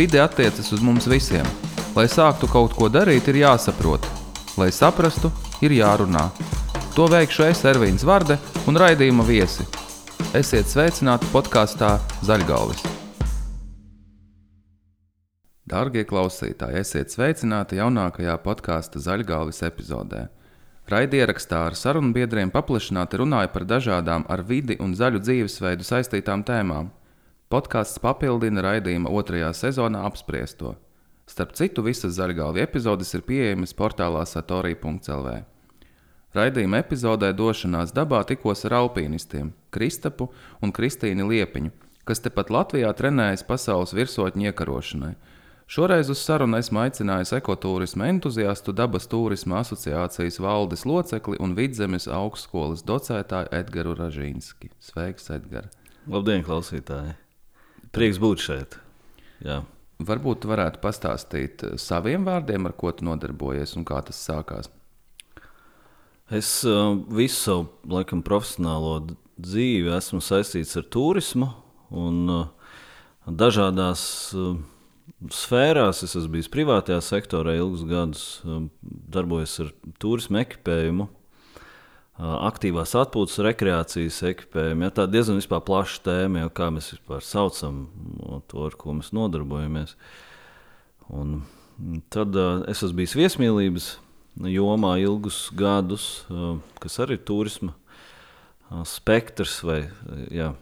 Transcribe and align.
Vide 0.00 0.20
attiecas 0.20 0.72
uz 0.72 0.80
mums 0.80 1.04
visiem. 1.04 1.44
Lai 1.92 2.06
sāktu 2.08 2.48
kaut 2.48 2.72
ko 2.72 2.86
darīt, 2.88 3.26
ir 3.28 3.36
jāsaprot. 3.42 4.06
Lai 4.56 4.70
saprastu, 4.72 5.28
ir 5.60 5.74
jārunā. 5.76 6.22
To 6.94 7.04
veikšu 7.12 7.44
es, 7.44 7.60
Ervīns 7.68 8.06
Varde 8.08 8.38
un 8.64 8.80
raidījuma 8.80 9.26
viesi. 9.28 9.66
Esiet 10.32 10.70
sveicināti 10.72 11.28
podkāstā 11.34 11.90
Zaļgalvis. 12.24 12.80
Dārgie 15.68 16.06
klausītāji, 16.08 16.80
esiet 16.80 17.12
sveicināti 17.12 17.76
jaunākajā 17.76 18.38
podkāstu 18.40 19.02
Zaļgalvis 19.04 19.60
epizodē. 19.68 20.30
Raidierakstā 20.88 21.66
ar 21.66 21.76
sarunbiedriem 21.76 22.48
paplašināti 22.48 23.20
runāja 23.20 23.52
par 23.52 23.68
dažādām 23.68 24.24
ar 24.32 24.46
vidi 24.48 24.80
un 24.80 24.96
zaļu 24.96 25.20
dzīvesveidu 25.26 25.84
saistītām 25.84 26.46
tēmām. 26.48 26.88
Podkāsts 27.50 27.98
papildina 27.98 28.62
raidījuma 28.62 29.10
otrajā 29.10 29.48
sezonā 29.58 30.04
apspriesto. 30.06 30.76
Starp 31.26 31.56
citu, 31.58 31.82
visas 31.82 32.12
zaļgalvi 32.14 32.62
epizodes 32.62 33.08
ir 33.16 33.24
pieejamas 33.26 33.72
portālā 33.74 34.20
satorija.clv. 34.22 35.32
Raidījuma 36.38 36.78
epizodē 36.78 37.32
došanās 37.34 37.90
dabā 37.90 38.20
tikos 38.28 38.62
ar 38.68 38.76
alpīnistiem 38.78 39.48
Kristapu 39.74 40.28
un 40.62 40.70
Kristīnu 40.70 41.26
Liepiņu, 41.26 41.72
kas 42.06 42.22
tepat 42.22 42.52
Latvijā 42.54 42.92
trenējas 42.94 43.42
pasaules 43.48 43.96
virsotņu 43.98 44.46
iekarošanai. 44.52 45.16
Šoreiz 45.70 46.12
uz 46.14 46.22
sarunu 46.22 46.60
esmu 46.62 46.84
aicinājis 46.84 47.34
ekotūrisma 47.40 48.12
entuziastu 48.12 48.70
dabas 48.70 49.10
turisma 49.10 49.64
asociācijas 49.64 50.38
valdes 50.38 50.86
locekli 50.86 51.42
un 51.42 51.56
vidzemes 51.58 52.06
augstskolas 52.06 52.86
docētāju 52.86 53.50
Edgars 53.58 53.98
Ražīnski. 54.04 54.70
Sveiks, 54.78 55.26
Edgars! 55.34 55.74
Labdien, 56.06 56.46
klausītāji! 56.46 57.18
Prieks 57.90 58.20
būt 58.22 58.42
šeit! 58.44 58.76
Jā. 59.42 59.62
Varbūt 60.00 60.46
varētu 60.48 60.80
pastāstīt 60.80 61.64
saviem 61.80 62.24
vārdiem, 62.24 62.68
ar 62.68 62.76
ko 62.78 62.92
tu 62.94 63.04
nodarbojies 63.04 63.74
un 63.76 63.84
kā 63.88 63.98
tas 64.06 64.20
sākās. 64.24 64.70
Es 66.30 66.60
uh, 66.62 66.94
visu 67.10 67.36
savu 67.36 67.66
laikam, 67.90 68.22
profesionālo 68.22 69.00
dzīvi 69.42 69.90
esmu 69.96 70.22
saistīts 70.22 70.76
ar 70.78 70.86
turismu 70.94 71.48
un 71.90 72.20
uh, 72.30 72.76
dažādās 73.26 74.02
uh, 74.38 74.54
sfērās. 75.34 76.04
Es 76.06 76.14
esmu 76.14 76.36
bijis 76.36 76.50
privātajā 76.52 77.00
sektorā 77.02 77.56
ilgus 77.58 77.82
gadus, 77.90 78.24
darbojos 78.86 79.56
ar 79.66 79.74
turismu 80.00 80.40
ekipējumu, 80.44 81.10
aktīvās 82.20 82.92
atpūtas, 82.98 83.40
rekreācijas 83.44 84.20
ekipējumu. 84.30 84.84
Ja, 84.84 84.92
tā 84.94 85.06
ir 85.06 85.14
diezgan 85.14 85.40
plaša 85.66 86.02
tēma, 86.04 86.44
jau 86.44 86.52
kā 86.52 86.68
mēs 86.74 86.92
vispār 86.94 87.24
saucam 87.24 87.86
to, 88.50 88.66
ar 88.66 88.76
ko 88.76 88.94
mēs 88.98 89.12
nodarbojamies. 89.16 89.96
Un 91.10 91.40
tad 92.12 92.36
uh, 92.36 92.62
es 92.70 92.82
esmu 92.84 93.00
bijis 93.00 93.16
viesmīlības 93.18 93.90
jomā 94.52 94.94
ilgus 95.02 95.46
gadus, 95.56 96.26
uh, 96.30 96.58
kas 96.82 97.00
arī 97.02 97.16
ir 97.18 97.24
turisma 97.26 97.74
spektrs. 98.86 99.60
Vai, 99.66 99.80
jā. 100.30 100.52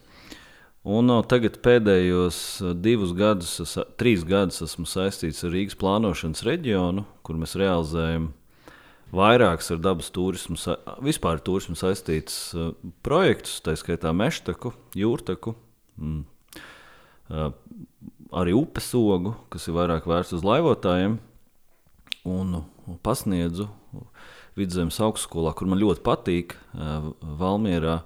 Un 0.89 1.11
tagad 1.29 1.59
pēdējos 1.61 2.39
divus 2.81 3.11
gadus, 3.19 3.77
trīs 4.01 4.23
gadus 4.25 4.63
esmu 4.65 4.87
saistīts 4.89 5.43
ar 5.45 5.53
Rīgas 5.53 5.77
plānošanas 5.77 6.47
reģionu, 6.47 7.05
kur 7.27 7.37
mēs 7.37 7.59
realizējam 7.61 8.31
vairākus 9.15 9.71
ar 9.73 9.81
dabas 9.83 10.11
turismu, 10.15 10.59
vispār 11.05 11.41
turismu 11.45 11.77
saistītus 11.79 12.53
projektus, 13.07 13.59
tā 13.65 13.77
skaitā 13.79 14.13
Meštaku, 14.17 14.73
Jūrtaku, 14.99 15.55
mm, 15.97 16.23
arī 18.39 18.55
upes 18.57 18.93
ogu, 18.99 19.35
kas 19.53 19.69
ir 19.69 19.77
vairāk 19.79 20.09
vērsts 20.09 20.39
uz 20.41 20.47
laivotājiem, 20.47 21.19
un 22.29 22.63
pasniedzu 23.05 23.69
Vidzemes 24.59 24.99
augstskolā, 25.01 25.53
kur 25.55 25.69
man 25.71 25.79
ļoti 25.79 26.03
patīk 26.03 26.57
Valmierā 27.39 28.01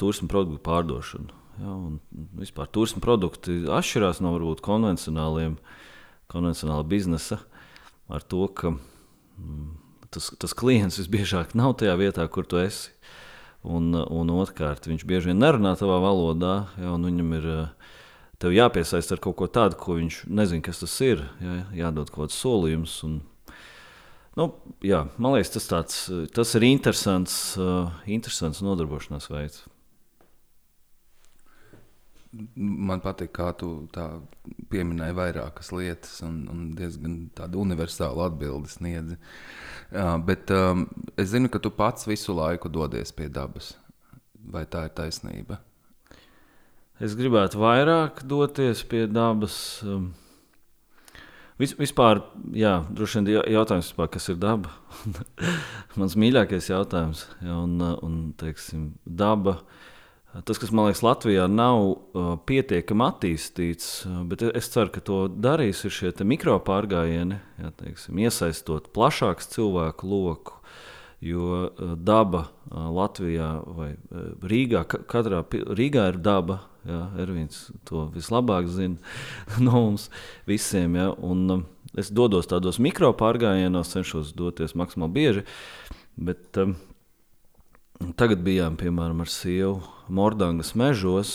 turismu 0.00 0.30
produktu 0.30 0.62
pārdošanu. 0.64 1.34
Ja, 1.58 1.74
vispār 2.38 2.70
turisma 2.70 3.02
produkti 3.02 3.64
atšķirās 3.66 4.22
no 4.22 4.32
varbūt 4.36 4.62
konvencionāliem, 4.64 5.56
konvencionāla 6.30 6.86
biznesa 6.86 7.40
ar 8.08 8.22
to, 8.22 8.46
ka 8.54 8.70
mm, 8.72 9.77
tas, 10.14 10.30
tas 10.40 10.54
klients 10.56 10.98
visbiežāk 11.00 11.54
nav 11.58 11.76
tajā 11.80 11.96
vietā, 12.00 12.26
kur 12.30 12.46
tu 12.48 12.60
esi. 12.60 12.92
Un, 13.66 13.90
un 13.92 14.30
otrkārt, 14.32 14.86
viņš 14.86 15.02
bieži 15.08 15.32
vien 15.32 15.40
nerunā 15.42 15.74
tavā 15.76 15.98
valodā, 16.00 16.68
ja, 16.78 16.92
un 16.94 17.04
viņam 17.08 17.32
ir 17.40 17.48
tev 18.38 18.54
jāpiesaist 18.54 19.12
ar 19.12 19.22
kaut 19.22 19.36
ko 19.40 19.48
tādu, 19.50 19.78
ko 19.80 19.96
viņš 19.98 20.20
nezina, 20.30 20.64
kas 20.64 20.84
tas 20.84 20.94
ir. 21.04 21.24
Ja, 21.42 21.56
jādod 21.84 22.12
kaut 22.14 22.28
kāds 22.28 22.38
solījums. 22.38 22.94
Un, 23.08 23.18
nu, 24.38 24.52
jā, 24.86 25.02
man 25.18 25.34
liekas, 25.34 25.52
tas, 25.56 25.66
tāds, 25.72 25.98
tas 26.36 26.54
ir 26.54 26.68
interesants, 26.70 27.34
uh, 27.58 27.90
interesants 28.06 28.62
nodarbošanās 28.64 29.28
veids. 29.32 29.64
Man 32.32 33.00
patīk, 33.00 33.30
kā 33.32 33.48
tu 33.56 33.70
pieminēji 34.68 35.16
vairākas 35.16 35.70
lietas, 35.72 36.18
un, 36.26 36.42
un 36.52 36.66
diezgan 36.76 37.14
tādu 37.36 37.62
universālu 37.62 38.20
atbildi 38.26 38.68
sniedzi. 38.68 39.16
Uh, 39.88 40.18
bet 40.20 40.52
um, 40.52 40.84
es 41.16 41.30
zinu, 41.32 41.48
ka 41.48 41.60
tu 41.64 41.72
pats 41.72 42.04
visu 42.08 42.36
laiku 42.36 42.68
dodies 42.68 43.14
pie 43.16 43.30
dabas. 43.32 43.72
Vai 44.52 44.66
tā 44.68 44.84
ir 44.88 44.94
taisnība? 45.00 45.62
Es 47.00 47.16
gribētu 47.16 47.62
vairāk 47.62 48.20
doties 48.28 48.84
pie 48.84 49.06
dabas. 49.08 49.56
Um, 49.88 50.10
vis, 51.56 51.72
vispār, 51.80 52.26
jā, 52.52 52.82
droši 52.92 53.22
vien 53.22 53.40
jautājums, 53.56 53.88
vispār, 53.94 54.12
kas 54.12 54.28
ir 54.28 54.36
daba. 54.42 54.76
Mans 55.98 56.18
mīļākais 56.20 56.74
jautājums. 56.74 57.24
Ja, 57.40 57.62
un, 57.62 57.80
un, 57.80 58.24
teiksim, 58.36 58.90
daba. 59.08 59.62
Uh, 59.62 59.77
Tas, 60.28 60.58
kas 60.60 60.70
man 60.76 60.90
liekas, 60.90 61.00
Latvijā 61.02 61.46
nav 61.48 61.82
uh, 61.88 62.34
pietiekami 62.46 63.04
attīstīts, 63.06 63.86
uh, 64.04 64.18
bet 64.28 64.42
es 64.44 64.68
ceru, 64.68 64.90
ka 64.92 65.00
to 65.00 65.22
darīs 65.32 65.80
šie 65.88 66.12
mikro 66.28 66.58
pārgājieni, 66.60 67.38
ja, 67.62 67.70
teiksim, 67.78 68.20
iesaistot 68.20 68.90
plašāku 68.92 69.48
cilvēku 69.54 70.10
loku. 70.10 70.58
Jo 71.24 71.64
uh, 71.64 71.94
daba 71.96 72.44
uh, 72.44 72.90
Latvijā 72.94 73.48
vai 73.64 73.88
Rīgā, 74.44 74.84
katrā 74.86 75.40
Rīgā 75.48 76.10
ir 76.12 76.20
daba. 76.22 76.60
Jā, 76.88 77.02
Ervīns 77.20 77.66
to 77.88 78.06
vislabāk 78.14 78.68
zina 78.70 79.00
no 79.64 79.80
mums 79.80 80.06
visiem. 80.48 80.94
Ja, 81.00 81.08
un, 81.10 81.42
um, 81.56 81.66
es 81.98 82.12
dodos 82.14 82.48
tādos 82.48 82.78
mikro 82.80 83.10
pārgājienos, 83.16 83.96
cenšos 83.96 84.36
doties 84.36 84.76
maksimāli 84.78 85.16
bieži. 85.16 85.46
Bet, 86.20 86.52
um, 86.60 86.76
Tagad 88.14 88.44
bijām 88.46 88.76
piemēram 88.78 89.24
ar 89.24 89.30
sievu 89.32 89.80
Mordangas 90.08 90.74
mežos, 90.78 91.32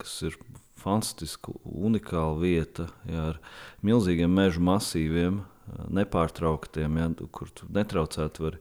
kas 0.00 0.16
ir 0.26 0.36
fantastiska, 0.80 1.52
unikāla 1.64 2.38
vieta 2.40 2.88
jā, 3.08 3.32
ar 3.32 3.40
milzīgiem 3.84 4.32
meža 4.32 4.62
masīviem, 4.64 5.42
nepārtrauktiem, 5.92 6.98
jā, 7.00 7.08
kur 7.32 7.52
tu 7.54 7.68
netraucētu 7.72 8.46
var 8.46 8.58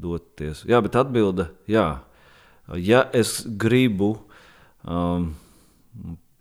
doties. 0.00 0.64
Jā, 0.68 0.80
bet 0.84 0.98
atbilde, 0.98 1.50
jā, 1.70 2.00
ja 2.78 3.02
es 3.16 3.40
gribu 3.60 4.14
um, 4.84 5.32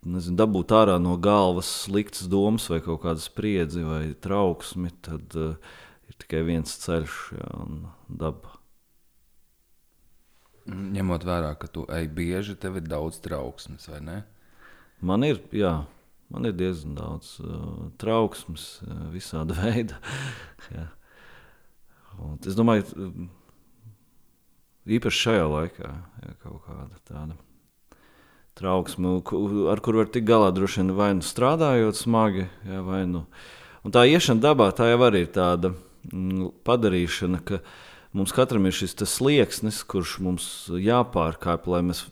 nezinu, 0.05 0.37
dabūt 0.39 0.73
ārā 0.77 0.99
no 1.01 1.17
galvas 1.21 1.71
sliktas 1.85 2.29
domas 2.31 2.69
vai 2.71 2.79
kaut 2.85 3.03
kādu 3.05 3.23
spriedzi 3.23 3.83
vai 3.87 4.03
trauksmi, 4.21 4.93
tad 5.05 5.35
uh, 5.39 5.75
ir 6.09 6.21
tikai 6.21 6.45
viens 6.47 6.79
ceļš 6.85 7.19
jā, 7.39 7.51
un 7.65 7.83
daba. 8.07 8.58
Ņemot 10.69 11.23
vērā, 11.25 11.53
ka 11.59 11.69
tu 11.71 11.85
ej 11.93 12.09
bieži, 12.13 12.55
tev 12.59 12.77
ir 12.79 12.85
daudz 12.85 13.19
trauksmes, 13.23 13.87
vai 13.89 14.01
ne? 14.05 14.17
Man 15.01 15.23
ir, 15.25 15.39
jā, 15.55 15.73
man 16.33 16.45
ir 16.49 16.55
diezgan 16.57 16.97
daudz 16.97 17.37
uh, 17.41 17.89
trauksmes, 18.01 18.67
uh, 18.85 19.05
visāda 19.13 19.55
veida. 19.61 19.99
es 22.45 22.57
domāju, 22.57 22.85
uh, 22.93 23.29
īpaši 24.99 25.23
šajā 25.25 25.47
laikā, 25.55 25.93
ja 26.25 26.35
kaut 26.43 26.65
kāda 26.67 27.01
tāda 27.07 27.39
trauksme, 28.59 29.19
ar 29.71 29.79
kuru 29.85 30.03
var 30.03 30.09
tikt 30.11 30.27
galā 30.27 30.49
droši 30.51 30.83
vien 30.83 30.95
vai 30.97 31.13
nu 31.15 31.23
strādājot 31.23 31.95
smagi, 31.95 32.49
ja, 32.67 32.83
vai 32.83 33.05
nu. 33.07 33.23
Un 33.87 33.95
tā 33.95 34.03
iešana 34.09 34.43
dabā, 34.43 34.73
tā 34.75 34.89
jau 34.91 34.99
arī 35.07 35.23
ir 35.23 35.31
tāda 35.31 35.71
mm, 35.71 36.49
padarīšana, 36.67 37.39
ka 37.47 37.61
uh, 37.61 37.77
mums 38.15 38.33
katram 38.35 38.67
ir 38.67 38.75
šis 38.75 38.95
slieksnis, 39.09 39.83
kurš 39.87 40.17
mums 40.23 40.45
jāpārkāpj, 40.73 41.71
lai 41.71 41.81
mēs 41.91 42.05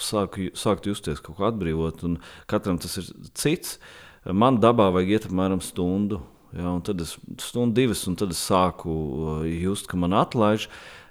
sāku, 0.00 0.50
sāktu 0.56 0.92
justies 0.92 1.22
kaut 1.24 1.38
kā 1.38 1.50
atbrīvot. 1.50 2.04
Un 2.08 2.18
katram 2.50 2.80
tas 2.82 2.98
ir 3.00 3.10
cits. 3.36 3.78
Man 4.24 4.60
dabā 4.62 4.88
vajag 4.94 5.16
iet 5.16 5.28
apmēram 5.28 5.62
stundu. 5.64 6.22
Ja, 6.54 6.70
tad 6.86 7.02
es 7.02 7.16
stundu, 7.42 7.74
divas, 7.80 8.04
un 8.06 8.14
tad 8.18 8.30
es 8.30 8.42
sāku 8.46 8.92
uh, 8.92 9.40
just, 9.48 9.88
ka 9.90 9.98
man 9.98 10.14
atlaiž. 10.14 10.68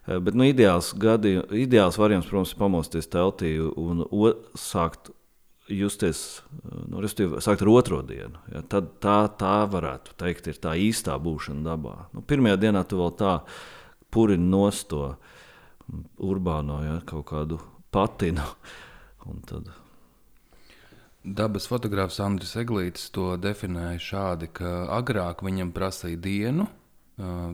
Uh, 0.08 0.20
bet 0.24 0.38
nu, 0.40 0.46
ideāls, 0.48 0.94
gadi, 1.00 1.36
ideāls 1.66 2.00
variants, 2.00 2.30
protams, 2.30 2.54
ir 2.56 2.62
pamosties 2.62 3.12
teltī 3.12 3.58
un 3.60 4.06
o, 4.08 4.32
sākt 4.60 5.12
justies, 5.72 6.42
nu, 6.64 7.02
respektīvi, 7.04 7.42
sākt 7.44 7.64
ar 7.64 7.72
otro 7.72 8.02
dienu. 8.08 8.40
Ja, 8.52 8.64
tad 8.72 8.96
tā, 9.04 9.20
tā 9.40 9.62
varētu 9.72 10.16
teikt, 10.20 10.50
ir 10.52 10.60
tā 10.64 10.76
īstā 10.80 11.16
būšana 11.24 11.64
dabā. 11.68 11.98
Nu, 12.16 12.24
pirmajā 12.28 12.60
dienā 12.66 12.84
tu 12.88 13.00
vēl 13.00 13.14
tā 13.20 13.38
purini 14.14 14.50
nost 14.50 14.90
to 14.94 15.16
urbāno, 16.24 16.80
ja, 16.86 17.00
kaut 17.10 17.26
kādu 17.32 17.60
patinu. 17.94 18.46
Tad... 19.50 19.72
Dabas 21.24 21.70
fotogrāfs 21.72 22.20
Andris 22.20 22.58
Eglītis 22.60 23.08
to 23.16 23.34
definēja 23.40 24.00
šādi, 24.04 24.50
ka 24.60 24.72
agrāk 24.92 25.44
viņam 25.46 25.72
prasīja 25.76 26.20
dienu 26.20 26.68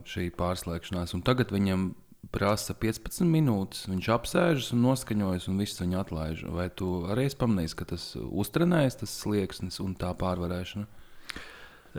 šī 0.10 0.30
pārslēgšanās, 0.40 1.14
un 1.14 1.22
tagad 1.28 1.52
viņam 1.54 1.92
prasa 2.34 2.74
15 2.78 3.28
minūtes, 3.30 3.86
viņš 3.90 4.08
apsēžas 4.14 4.72
un 4.76 4.82
noskaņojas, 4.88 5.48
un 5.52 5.60
viss 5.62 5.82
viņu 5.82 6.00
atlaiž. 6.02 6.44
Vai 6.54 6.68
tu 6.70 7.04
arī 7.10 7.28
esi 7.30 7.38
pamanījis, 7.40 7.76
ka 7.78 7.88
tas 7.94 8.08
uztrenējas, 8.20 9.00
tas 9.04 9.14
slieksnis 9.22 9.80
un 9.84 9.96
tā 10.00 10.12
pārvarēšana? 10.18 10.88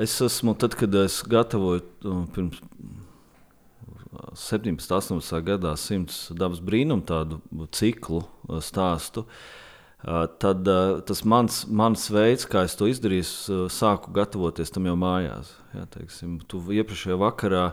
Es 0.00 0.14
esmu, 0.22 0.54
tad, 0.60 0.76
kad 0.78 0.94
es 0.94 1.20
gatavoju 1.26 1.82
nu, 2.06 2.18
pirms 2.34 2.60
17, 4.10 4.90
18 4.90 5.42
gadā 5.46 5.76
simts 5.78 6.28
dabas 6.34 6.58
brīnumu 6.64 7.04
tādu 7.06 7.38
ciklu 7.70 8.24
stāstu. 8.64 9.26
Tad 10.00 10.68
tas 11.06 11.20
mans, 11.28 11.62
mans 11.68 12.06
veids, 12.10 12.46
kā 12.48 12.64
es 12.66 12.74
to 12.78 12.88
izdarīju, 12.90 13.68
sāku 13.70 14.14
gatavoties 14.16 14.72
tam 14.72 14.88
jau 14.88 14.96
mājās. 14.98 15.52
Jā, 15.76 15.84
teiksim, 15.92 16.38
tu 16.48 16.62
iepriekšējā 16.72 17.18
vakarā 17.20 17.66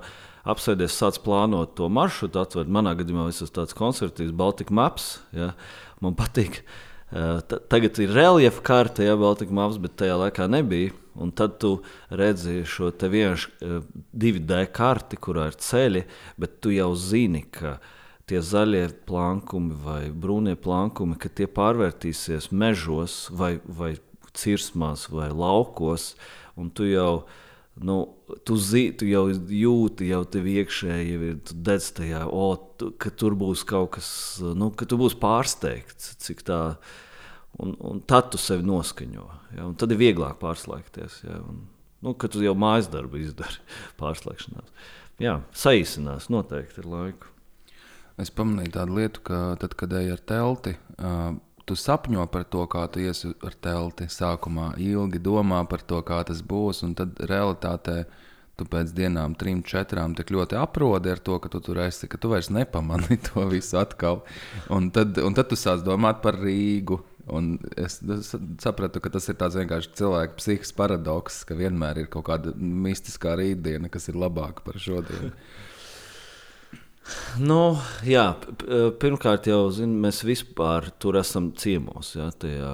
apsēdies, 0.48 0.94
sāc 0.94 1.18
plānot 1.24 1.74
to 1.80 1.88
maršrutu, 1.92 2.44
atvērt. 2.44 2.70
Manā 2.72 2.94
gadījumā 3.00 3.30
tas 3.32 3.42
ir 3.48 3.54
tāds 3.56 3.78
koncertīvs 3.78 4.36
Baltic 4.38 4.70
Maps. 4.76 5.18
Ja? 5.36 5.54
Man 6.04 6.20
patīk. 6.20 6.62
T 7.10 7.62
tagad 7.72 7.98
ir 8.04 8.12
reliefa 8.12 8.62
karte, 8.68 9.08
ja 9.08 9.16
Baltic 9.20 9.50
Maps, 9.50 9.80
bet 9.82 9.96
tajā 10.00 10.20
laikā 10.20 10.52
nebija. 10.52 10.92
Un 11.18 11.32
tad 11.34 11.58
tu 11.62 11.80
redzi 12.14 12.62
šo 12.68 12.92
te 12.94 13.10
vienkārši 13.12 13.82
2D 14.14 14.60
karti, 14.76 15.20
kurā 15.20 15.50
ir 15.52 15.58
ceļi, 15.62 16.04
bet 16.38 16.60
tu 16.62 16.74
jau 16.76 16.92
zini, 16.96 17.44
ka 17.52 17.78
tie 18.28 18.42
zaļie 18.44 18.86
plankumi 19.08 19.78
vai 19.84 20.02
brūnie 20.12 20.58
plankumi, 20.60 21.18
ka 21.20 21.32
tie 21.32 21.48
pārvērtīsies 21.48 22.52
mežos 22.52 23.26
vai, 23.32 23.58
vai 23.64 23.96
cirsmās 24.38 25.08
vai 25.10 25.32
laukos, 25.32 26.14
un 26.60 26.70
tu 26.70 26.88
jau 26.90 27.26
nu, 27.78 27.98
tu, 28.44 28.58
zi, 28.58 28.90
tu 28.98 29.06
jau 29.06 29.28
jūti, 29.30 30.10
jau 30.12 30.24
tev 30.26 30.48
iekšēji 30.50 31.18
ir 31.18 31.26
dedz 31.54 31.92
tajā, 31.98 32.24
o, 32.26 32.56
tu, 32.78 32.92
ka 32.98 33.12
tur 33.14 33.38
būs 33.38 33.64
kaut 33.68 33.96
kas, 33.98 34.10
nu, 34.42 34.72
ka 34.74 34.88
tu 34.90 34.98
būsi 35.00 35.20
pārsteigts, 35.22 36.16
cik 36.24 36.42
tā. 36.48 36.62
Un, 37.64 37.74
un 37.82 38.04
tad 38.06 38.30
tu 38.34 38.40
sevi 38.42 38.66
noskaņo. 38.68 39.26
Ja, 39.58 39.72
tad 39.82 39.94
ir 39.94 40.02
vieglāk 40.02 40.38
pārslēgties. 40.42 41.24
Ja, 41.26 41.40
un, 41.42 41.64
nu, 42.06 42.14
kad 42.14 42.36
tu 42.36 42.44
jau 42.46 42.54
mājas 42.58 42.92
darbu 42.94 43.22
izdari, 43.24 43.64
pārslēgšanās. 44.02 44.70
Jā, 45.24 45.40
saīsinās 45.58 46.30
noteikti 46.34 46.84
ar 46.84 46.92
laiku. 46.92 47.34
Es 48.22 48.30
pamanīju 48.34 48.74
tādu 48.74 48.98
lietu, 48.98 49.22
ka 49.26 49.42
tad, 49.62 49.74
kad 49.78 49.94
ej 49.98 50.16
ar 50.16 50.22
telti, 50.30 50.74
uh, 50.98 51.36
tu 51.68 51.76
sapņo 51.78 52.24
par 52.34 52.48
to, 52.50 52.64
kā 52.70 52.86
tu 52.90 53.02
iesi 53.04 53.34
ar 53.46 53.58
telti 53.62 54.08
sākumā, 54.10 54.72
ilgi 54.82 55.22
domā 55.22 55.60
par 55.70 55.84
to, 55.86 56.00
kā 56.06 56.22
tas 56.26 56.42
būs, 56.46 56.82
un 56.88 56.96
tad 56.98 57.20
realitātē 57.30 58.00
tu 58.58 58.66
pēc 58.66 58.94
dienām, 58.98 59.36
trim, 59.38 59.60
četrām, 59.66 60.16
tik 60.18 60.32
ļoti 60.34 60.58
aprodi 60.58 61.12
ar 61.14 61.22
to, 61.22 61.38
ka 61.44 61.52
tu 61.54 61.62
tur 61.62 61.84
esi, 61.84 62.10
ka 62.10 62.18
tu 62.18 62.32
vairs 62.32 62.50
nepamani 62.54 63.20
to 63.28 63.46
visu 63.52 63.78
atkal. 63.82 64.24
Un 64.74 64.90
tad, 64.96 65.20
un 65.22 65.38
tad 65.38 65.52
tu 65.52 65.60
sāc 65.60 65.84
domāt 65.86 66.24
par 66.24 66.40
Rīgu. 66.42 66.98
Un 67.28 67.58
es, 67.76 67.98
sapratu, 68.64 69.02
ka 69.04 69.12
tas 69.12 69.26
ir 69.28 69.36
tāds 69.40 69.58
vienkārši 69.60 69.96
cilvēka 70.00 70.38
psihisks 70.40 70.76
paradoks, 70.78 71.42
ka 71.48 71.58
vienmēr 71.60 72.04
ir 72.04 72.12
kaut 72.12 72.30
kāda 72.30 72.54
mistiskā 72.56 73.34
rītdiena, 73.36 73.92
kas 73.92 74.08
ir 74.08 74.20
labāka 74.20 74.64
par 74.64 74.80
šodienu. 74.80 75.34
Nu, 77.40 77.78
jā, 78.08 78.30
pirmkārt, 79.00 79.48
jau 79.52 79.68
zin, 79.76 79.94
mēs 80.04 80.22
vispār 80.28 80.90
tur 81.00 81.20
esam 81.20 81.52
ciemos, 81.60 82.14
jā, 82.16 82.30
tajā, 82.40 82.72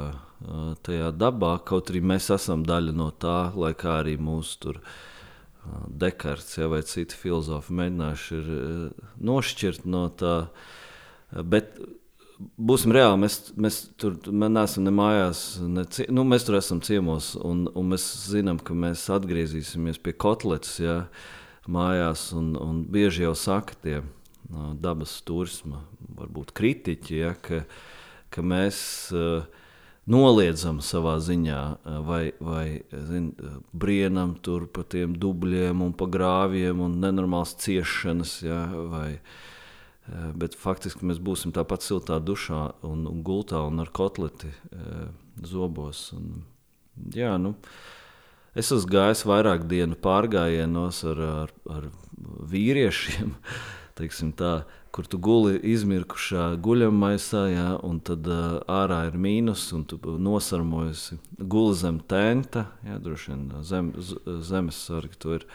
tajā 0.85 1.09
dabā. 1.17 1.55
Kaut 1.65 1.89
arī 1.93 2.03
mēs 2.13 2.29
esam 2.33 2.65
daļa 2.65 2.95
no 2.97 3.09
tā, 3.13 3.39
lai 3.57 3.73
kā 3.77 3.99
arī 4.03 4.15
mūsu 4.21 4.61
tur 4.65 4.81
Dekarts 5.87 6.57
jā, 6.57 6.69
vai 6.69 6.81
citi 6.85 7.17
filozofi 7.17 7.73
mēģinājuši 7.77 8.39
ir 8.39 8.47
nošķirt 9.29 9.85
no 9.89 10.07
tā. 10.19 10.35
Bet 11.31 11.77
būsim 12.57 12.93
reāli, 12.95 13.21
mēs, 13.23 13.37
mēs 13.59 13.79
tur 13.99 14.17
mēs 14.29 14.51
neesam 14.53 14.87
ne 14.87 14.93
mājās, 14.95 15.43
ne, 15.61 15.85
nu, 16.13 16.25
mēs 16.27 16.47
tur 16.47 16.57
esam 16.59 16.81
ciemos, 16.85 17.33
un, 17.39 17.65
un 17.73 17.93
mēs 17.93 18.05
zinām, 18.31 18.59
ka 18.61 18.75
mēs 18.77 19.05
atgriezīsimies 19.13 20.01
pie 20.03 20.15
kotletes 20.17 20.77
jā, 20.83 20.99
mājās, 21.71 22.31
un, 22.37 22.53
un 22.59 22.83
bieži 22.91 23.25
jau 23.27 23.33
saka 23.39 23.79
tie 23.83 24.01
dabas 24.83 25.15
turisma, 25.25 25.81
varbūt 26.17 26.53
kritiķi, 26.57 27.19
ja, 27.23 27.33
ka, 27.39 27.63
ka 28.33 28.43
mēs 28.45 28.77
uh, 29.15 29.45
noliedzam 30.09 30.81
savā 30.83 31.15
ziņā, 31.23 31.61
vai, 32.05 32.23
vai 32.43 32.83
zin, 33.07 33.31
brienam 33.71 34.35
tur 34.43 34.67
pa 34.67 34.83
tiem 34.83 35.15
dubļiem 35.19 35.83
un 35.85 35.93
pa 35.95 36.09
grāviem 36.11 36.81
un 36.83 36.99
nenormāls 37.03 37.55
ciešanas. 37.63 38.35
Ja, 38.43 38.65
vai, 38.91 39.19
bet 40.35 40.55
faktiski 40.59 41.07
mēs 41.07 41.21
būsim 41.23 41.53
tāpat 41.55 41.85
siltā 41.85 42.19
dušā 42.19 42.63
un, 42.83 43.05
un 43.07 43.21
gultā 43.23 43.61
un 43.67 43.79
ar 43.83 43.91
kotleti 43.95 44.51
zobos. 45.47 46.09
Un, 46.17 46.43
jā, 47.15 47.37
nu, 47.39 47.55
Es 48.53 48.69
esmu 48.69 48.91
gājis 48.93 49.23
vairāk 49.25 49.63
dienu 49.65 49.95
pārgājienos 49.97 50.99
ar, 51.09 51.21
ar, 51.25 51.53
ar 51.73 51.87
vīriešiem, 52.51 53.31
tā, 54.41 54.51
kur 54.93 55.07
tu 55.09 55.17
guli 55.17 55.57
izmirkušā 55.73 56.51
guļamaisā, 56.61 57.47
jā, 57.49 57.65
un 57.81 57.97
tad 58.05 58.29
uh, 58.29 58.59
ārā 58.69 59.07
ir 59.09 59.17
mīnus, 59.17 59.65
un 59.73 59.87
tu 59.89 59.97
nosarmojies, 59.97 61.15
guli 61.39 61.73
zem 61.79 61.97
tenta, 62.05 62.67
jā, 62.85 62.99
droši 63.01 63.33
vien 63.33 63.47
zem, 63.65 63.89
zemes 64.45 64.83
sargi 64.85 65.17
to 65.17 65.39
ir 65.39 65.47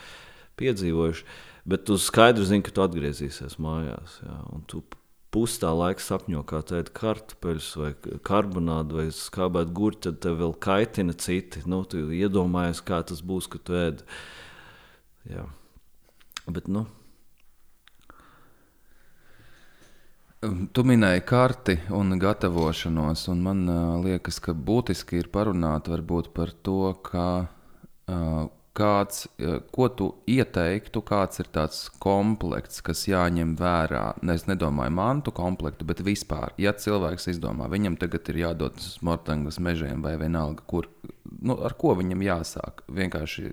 piedzīvojuši, 0.58 1.28
bet 1.68 1.84
tu 1.88 1.98
skaidri 2.00 2.46
zini, 2.48 2.64
ka 2.66 2.74
tu 2.74 2.84
atgriezīsies 2.84 3.58
mājās, 3.62 4.18
jā, 4.24 4.38
un 4.54 4.64
tu 4.70 4.82
pusi 5.34 5.60
tā 5.62 5.70
laika 5.76 6.02
sapņo, 6.02 6.42
kā 6.48 6.62
teikt, 6.66 6.94
kartupeļus 6.96 7.70
vai 7.80 7.92
karbonādu 8.24 9.02
vai 9.02 9.08
skābēt 9.14 9.72
gurķi, 9.76 10.06
tad 10.08 10.20
tev 10.24 10.38
vēl 10.40 10.54
kaitina 10.64 11.12
citi. 11.12 11.64
Nu, 11.68 11.82
tu 11.84 12.06
iedomājies, 12.16 12.80
kā 12.80 13.02
tas 13.04 13.20
būs, 13.20 13.50
kad 13.52 13.66
tu 13.68 13.76
ēd. 13.76 14.06
Jā. 15.28 15.44
Bet, 16.48 16.70
nu, 16.72 16.86
Tu 20.38 20.84
minēji 20.86 21.24
karti 21.26 21.74
un 21.90 22.14
gatavošanos, 22.22 23.24
un 23.32 23.40
man 23.42 23.62
uh, 23.66 23.78
liekas, 24.04 24.36
ka 24.38 24.52
būtiski 24.54 25.18
ir 25.18 25.32
parunāt 25.34 25.88
par 26.36 26.52
to, 26.62 26.92
ka, 27.02 27.24
uh, 28.06 28.44
kāds, 28.78 29.26
uh, 29.26 29.58
ko 29.74 29.88
tu 29.92 30.08
ieteiktu, 30.30 31.02
kāds 31.06 31.42
ir 31.42 31.50
tāds 31.54 31.80
komplekts, 32.02 32.82
kas 32.86 33.04
jāņem 33.10 33.56
vērā. 33.58 34.04
Es 34.34 34.46
nedomāju 34.48 34.94
mantu 34.94 35.34
komplektu, 35.34 35.86
bet 35.88 36.04
vispār, 36.06 36.54
ja 36.60 36.72
cilvēks 36.72 37.30
izdomā, 37.34 37.68
viņam 37.72 37.98
tagad 38.00 38.30
ir 38.32 38.42
jādodas 38.44 38.92
uz 38.92 39.00
Mortangas 39.06 39.60
mežiem 39.62 40.04
vai 40.04 40.14
vienalga, 40.20 40.64
kur, 40.70 40.90
nu, 41.40 41.58
ar 41.58 41.74
ko 41.78 41.96
viņam 41.98 42.22
jāsāk. 42.28 42.84
Vienkārši 43.00 43.50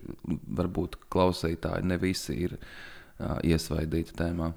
varbūt 0.62 1.00
klausītāji 1.13 1.89
ne 1.89 2.00
visi 2.01 2.38
ir 2.46 2.55
uh, 2.60 3.39
iesvaidīti 3.44 4.15
tēmā. 4.22 4.53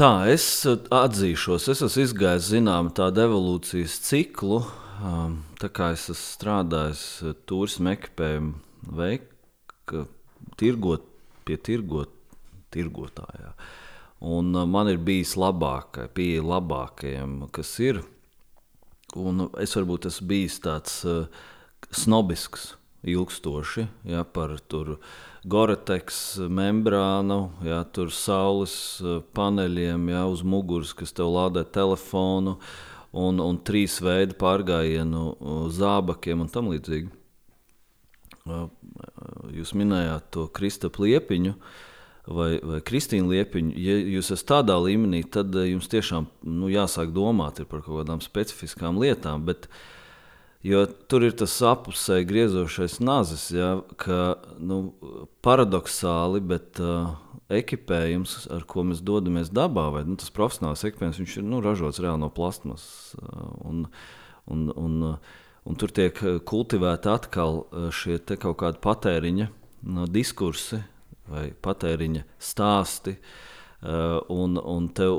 Tā, 0.00 0.12
es 0.32 0.44
atzīšos, 0.64 1.66
es 1.68 1.82
esmu 1.84 2.06
izgājis 2.06 2.46
zinām 2.54 2.86
tādu 2.96 3.26
evolūcijas 3.26 3.98
ciklu. 4.06 4.62
Um, 4.62 4.89
tā 5.60 5.70
kā 5.72 5.90
es 5.94 6.08
esmu 6.08 6.18
strādājis 6.20 7.04
uh, 7.24 7.36
turisma 7.48 7.94
ekipējumu 7.96 8.94
veikā, 8.98 10.04
tirgot 10.60 11.06
pie 11.48 11.56
tirgot, 11.56 12.12
tirgotājā. 12.74 13.54
Un 14.20 14.52
uh, 14.54 14.66
man 14.68 14.90
ir 14.92 15.00
bijis 15.02 15.36
labāk, 15.40 16.02
pieeja 16.16 16.44
labākajiem, 16.46 17.46
kas 17.54 17.72
ir. 17.82 18.02
Un 19.18 19.48
es 19.58 19.74
varbūt 19.74 20.06
esmu 20.10 20.28
bijis 20.30 20.60
tāds 20.62 21.00
uh, 21.08 21.24
snobisks 21.90 22.74
ilgstoši 23.02 23.86
ja, 24.04 24.24
par 24.24 24.58
Goreteks 25.44 26.36
membrānu, 26.52 27.38
ja, 27.64 27.80
saules 28.12 29.00
eh, 29.00 29.22
paneļiem 29.32 30.10
ja, 30.12 30.26
uz 30.28 30.42
muguras, 30.44 30.92
kas 30.92 31.14
tev 31.16 31.32
lādē 31.32 31.64
telefonu, 31.64 32.58
un, 33.12 33.40
un 33.42 33.60
trīs 33.66 33.98
veidu 34.04 34.36
pārgājienu 34.40 35.24
zābakiem 35.74 36.44
un 36.44 36.50
tam 36.52 36.70
līdzīgi. 36.72 37.10
Jūs 39.54 39.74
minējāt 39.76 40.30
to 40.34 40.48
Kristapu 40.54 41.06
liepiņu. 41.06 41.54
vai, 42.30 42.50
vai 42.62 42.80
Kristīna 42.84 43.30
Liepiņa, 43.30 43.72
ja 43.80 43.96
jūs 44.16 44.30
esat 44.34 44.48
tādā 44.52 44.76
līmenī, 44.82 45.22
tad 45.32 45.54
eh, 45.56 45.70
jums 45.72 45.88
tiešām 45.90 46.28
nu, 46.46 46.68
jāsāk 46.72 47.14
domāt 47.16 47.62
par 47.70 47.82
kaut 47.84 48.02
kādām 48.02 48.22
specifiskām 48.24 49.00
lietām. 49.00 49.44
Bet, 49.48 49.68
jo 50.66 50.84
tur 51.08 51.24
ir 51.24 51.34
tas 51.40 51.54
apusē 51.64 52.20
griezošais 52.28 52.98
nazis, 53.00 53.48
ja, 53.54 53.72
ka 54.00 54.36
nu, 54.60 54.92
paradoxāli, 55.44 56.42
bet 56.44 56.80
uh, 56.84 57.14
ekipējums, 57.50 58.46
ar 58.52 58.66
ko 58.68 58.84
mēs 58.86 59.02
dodamies 59.04 59.52
dabā, 59.54 59.88
vai 59.94 60.04
nu, 60.08 60.18
tas 60.20 60.32
profesionāls 60.34 60.84
ekipējums, 60.86 61.20
viņš 61.22 61.36
ir 61.40 61.46
nu, 61.48 61.62
ražots 61.64 62.02
reāli 62.02 62.22
no 62.22 62.30
plasmas. 62.34 62.84
Uh, 63.18 63.46
un, 63.70 63.84
un, 64.50 64.68
un, 64.76 64.98
uh, 65.14 65.38
un 65.64 65.80
tur 65.80 65.92
tiek 65.96 66.16
kultivēti 66.48 67.10
atkal 67.12 67.64
šie 67.94 68.20
kaut 68.36 68.60
kādi 68.62 68.80
patēriņa 68.84 69.50
no 69.90 70.06
diskursi 70.08 70.80
vai 71.30 71.50
patēriņa 71.62 72.26
stāsti. 72.42 73.16
Uh, 73.80 74.18
un, 74.28 74.58
un, 74.60 74.90
tev, 74.92 75.14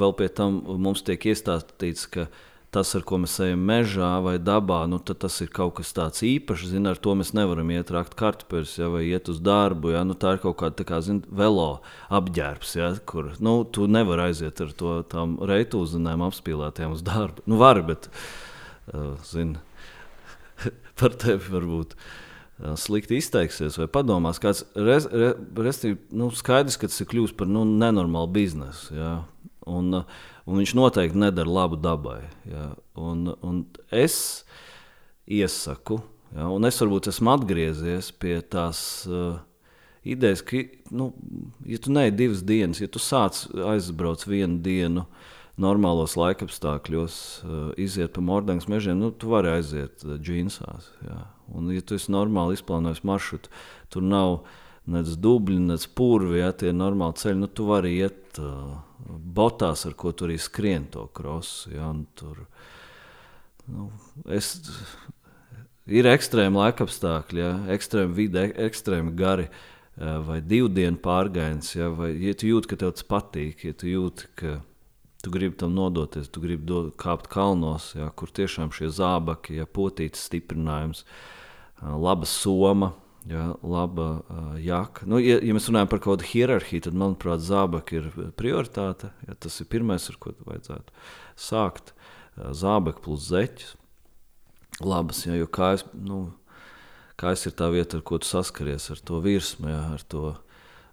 vēl 0.00 0.14
pie 0.16 0.30
tam 0.32 0.62
mums 0.80 1.02
tiek 1.04 1.20
iestāstīts, 1.28 2.06
ka 2.08 2.30
tas, 2.74 2.92
ar 2.98 3.04
ko 3.06 3.18
mēs 3.22 3.36
ejam 3.44 3.62
mežā 3.68 4.10
vai 4.24 4.36
dabā, 4.42 4.82
nu, 4.90 4.98
tas 4.98 5.38
ir 5.44 5.50
kaut 5.54 5.76
kas 5.78 5.92
tāds 5.96 6.24
īpašs. 6.26 6.70
Zin, 6.72 6.88
ar 6.90 6.98
to 7.00 7.14
mēs 7.18 7.32
nevaram 7.36 7.70
iet 7.72 7.92
rakt 7.94 8.16
kartupeļus 8.18 8.74
ja, 8.80 8.90
vai 8.92 9.04
iet 9.08 9.30
uz 9.32 9.40
darbu. 9.44 9.94
Ja, 9.94 10.02
nu, 10.08 10.16
tā 10.18 10.36
ir 10.36 10.42
kaut 10.44 10.58
kāda 10.62 10.86
kā, 10.88 11.00
zin, 11.04 11.22
velo 11.30 11.80
apģērbs, 12.14 12.76
ja, 12.78 12.90
kur 13.08 13.32
nu, 13.44 13.58
tu 13.64 13.88
nevari 13.90 14.28
aiziet 14.28 14.60
ar 14.64 14.74
to 14.76 14.98
reitu 15.48 15.82
uzzinēm 15.86 16.26
apspīlētiem 16.26 16.96
uz 16.96 17.06
darbu. 17.06 17.46
Nu, 17.48 17.60
vari, 17.62 17.86
bet 17.94 18.10
uh, 18.92 19.16
zin, 19.26 19.56
par 21.00 21.16
tevi 21.16 21.56
varbūt. 21.56 21.96
Uh, 21.96 22.22
slikti 22.80 23.18
izteiksies 23.20 23.76
vai 23.80 23.88
padomās. 23.92 24.40
Kāds, 24.40 24.64
res, 24.76 25.08
re, 25.12 25.34
restīvi, 25.60 25.98
nu, 26.16 26.30
skaidrs, 26.34 26.78
ka 26.80 26.88
tas 26.88 27.02
ir 27.02 27.10
kļuvis 27.10 27.36
par 27.36 27.50
nu, 27.50 27.66
nenormālu 27.68 28.30
biznesu. 28.32 28.96
Ja? 28.96 29.12
Un, 29.68 30.00
un 30.46 30.60
viņš 30.62 30.74
noteikti 30.78 31.20
nedara 31.20 31.52
labu 31.60 31.78
dabai. 31.80 32.22
Ja? 32.48 32.70
Un, 32.96 33.28
un 33.42 33.64
es 33.90 34.44
iesaku, 35.26 36.00
ja? 36.32 36.48
un 36.48 36.68
es 36.68 36.80
varbūt 36.82 37.10
esmu 37.12 37.34
atgriezies 37.34 38.12
pie 38.14 38.38
tās 38.46 38.80
uh, 39.10 39.40
idejas, 40.06 40.44
ka, 40.46 40.62
nu, 40.94 41.10
ja 41.66 41.82
tu 41.82 41.94
neej 41.94 42.14
divas 42.14 42.44
dienas, 42.46 42.82
ja 42.82 42.88
tu 42.90 43.02
sāc 43.02 43.44
aizbrauc 43.74 44.22
vienu 44.30 44.62
dienu, 44.62 45.06
uh, 45.06 45.34
normālos 45.60 46.16
laikapstākļos 46.20 47.16
uh, 47.16 47.56
iziet 47.80 48.12
pa 48.16 48.24
Mordangas 48.24 48.68
mežiem, 48.68 48.98
nu, 49.00 49.10
tu 49.10 49.32
vari 49.32 49.54
aiziet 49.54 50.04
uh, 50.04 50.16
džinsās. 50.20 50.90
Jā. 51.06 51.22
Un, 51.56 51.70
ja 51.72 51.82
tu 51.84 51.96
esi 51.96 52.12
normāli 52.12 52.58
izplānojis 52.58 53.04
maršrutu, 53.06 53.52
tur 53.92 54.04
nav 54.04 54.40
nec 54.90 55.12
dubļi, 55.22 55.58
nec 55.70 55.86
purvi, 55.98 56.40
ja 56.40 56.52
tie 56.54 56.70
ir 56.70 56.78
normāli 56.78 57.18
ceļi, 57.20 57.40
nu, 57.42 57.48
tu 57.50 57.66
vari 57.68 57.96
iet 57.98 58.38
uh, 58.42 58.76
botās, 59.08 59.86
ar 59.88 59.96
ko 59.98 60.12
tur 60.12 60.30
arī 60.30 60.38
skrien 60.42 60.86
to 60.92 61.06
krosu. 61.16 61.72
Ja, 61.74 61.90
tur, 62.18 62.44
nu, 63.70 63.88
es, 64.32 64.54
ir 65.86 66.08
ekstrēmi 66.10 66.60
laikapstākļi, 66.62 67.42
ja, 67.42 67.54
ekstrēmi 67.76 68.16
vide, 68.16 68.50
ekstrēmi 68.68 69.16
gari. 69.18 69.50
Vai 69.96 70.42
divu 70.44 70.68
dienu 70.68 70.98
pārgājiens, 71.00 71.70
ja, 71.72 71.86
vai 71.88 72.10
ja 72.20 72.34
tu 72.36 72.50
jūti, 72.50 72.68
ka 72.68 72.76
tev 72.82 72.90
tas 72.92 73.06
patīk, 73.08 73.62
ja 73.64 73.72
tu 73.72 73.88
jūti, 73.88 74.26
ka 74.36 74.58
tu 75.24 75.32
gribi 75.32 75.56
tam 75.56 75.72
nodoties, 75.72 76.28
tu 76.28 76.42
gribi 76.42 76.68
do, 76.68 76.82
kāpt 77.00 77.30
kalnos, 77.32 77.94
ja, 77.96 78.10
kur 78.12 78.28
tiešām 78.28 78.74
šie 78.76 78.90
zābaki, 78.92 79.56
ja, 79.56 79.64
potītas 79.64 80.26
stiprinājums, 80.28 81.00
laba 81.80 82.28
soma. 82.28 82.92
Ja, 83.26 83.56
laba 83.66 84.08
uh, 84.22 84.50
jaka. 84.62 85.06
Nu, 85.10 85.18
ja, 85.18 85.40
ja 85.42 85.54
mēs 85.56 85.66
runājam 85.66 85.88
par 85.90 85.98
kaut 86.04 86.20
kādu 86.20 86.28
hierarhiju, 86.30 86.84
tad, 86.86 86.94
manuprāt, 86.94 87.42
zābaki 87.42 87.98
ir 87.98 88.06
prioritāte. 88.38 89.10
Ja, 89.26 89.34
tas 89.34 89.56
ir 89.58 89.66
pirmais, 89.72 90.06
ar 90.12 90.18
ko 90.22 90.30
vajadzētu 90.46 90.94
sākt. 91.48 91.90
Uh, 92.36 92.52
zābaki 92.54 93.02
plus 93.02 93.26
zeķis. 93.32 93.74
Labas, 94.84 95.24
ja, 95.24 95.34
jo 95.34 95.48
kājas, 95.48 95.86
nu, 95.96 96.20
kājas 97.18 97.46
ir 97.48 97.56
tā 97.56 97.70
vieta, 97.72 97.98
ar 97.98 98.04
ko 98.06 98.20
tu 98.20 98.28
saskaries 98.28 98.90
ar 98.92 99.00
to 99.08 99.22
virsmu, 99.24 99.70
ja, 99.72 99.82
ar, 99.96 100.04
to, 100.04 100.34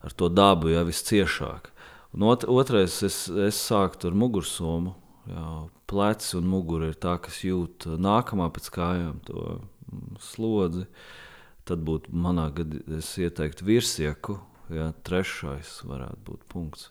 ar 0.02 0.16
to 0.18 0.30
dabu, 0.32 0.72
ja 0.72 0.86
visciešāk. 0.88 1.70
Un 2.14 2.26
ot, 2.30 2.46
otrais, 2.50 2.96
es, 3.06 3.26
es 3.28 3.60
sāktu 3.60 4.12
ar 4.12 4.18
mugursomu. 4.18 4.96
Jā, 5.30 5.50
pleci 5.88 6.36
un 6.38 6.50
mugura 6.52 6.90
ir 6.92 6.98
tā, 7.00 7.16
kas 7.24 7.40
jūt 7.46 7.88
nākamā 8.02 8.50
pēc 8.54 8.70
kājām 8.76 9.22
to 9.28 9.44
mm, 9.54 10.18
slodzi. 10.22 10.88
Tad 11.64 11.84
būtu 11.88 12.12
manā 12.12 12.50
gadījumā, 12.52 13.00
es 13.00 13.14
ieteiktu 13.22 13.68
virsieku, 13.68 14.38
ja 14.74 14.90
trešais 15.08 15.78
varētu 15.88 16.26
būt 16.28 16.42
punkts. 16.52 16.90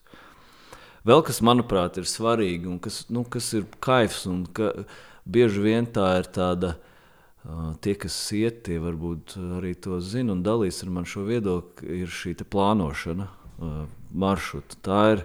Vēl 1.04 1.20
kas, 1.26 1.42
manuprāt, 1.44 1.98
ir 1.98 2.06
svarīgi 2.06 2.70
un 2.70 2.78
kas, 2.80 3.02
nu, 3.10 3.24
kas 3.26 3.50
ir 3.58 3.66
kaifs, 3.82 4.22
un 4.30 4.44
ka 4.46 4.70
bieži 5.26 5.64
vien 5.64 5.88
tā 5.90 6.06
ir 6.20 6.28
tāda, 6.30 6.76
tie, 7.82 7.96
kas 7.98 8.16
iet, 8.38 8.62
tie 8.68 8.78
varbūt 8.80 9.34
arī 9.58 9.74
to 9.74 9.98
zina 10.00 10.36
un 10.36 10.44
dalīs 10.46 10.82
ar 10.84 10.92
mani 10.94 11.10
šo 11.10 11.26
viedokli, 11.26 12.02
ir 12.04 12.12
šī 12.12 12.36
plānošana 12.46 13.26
maršrutu. 14.14 14.78
Tā 14.86 15.00
ir 15.16 15.24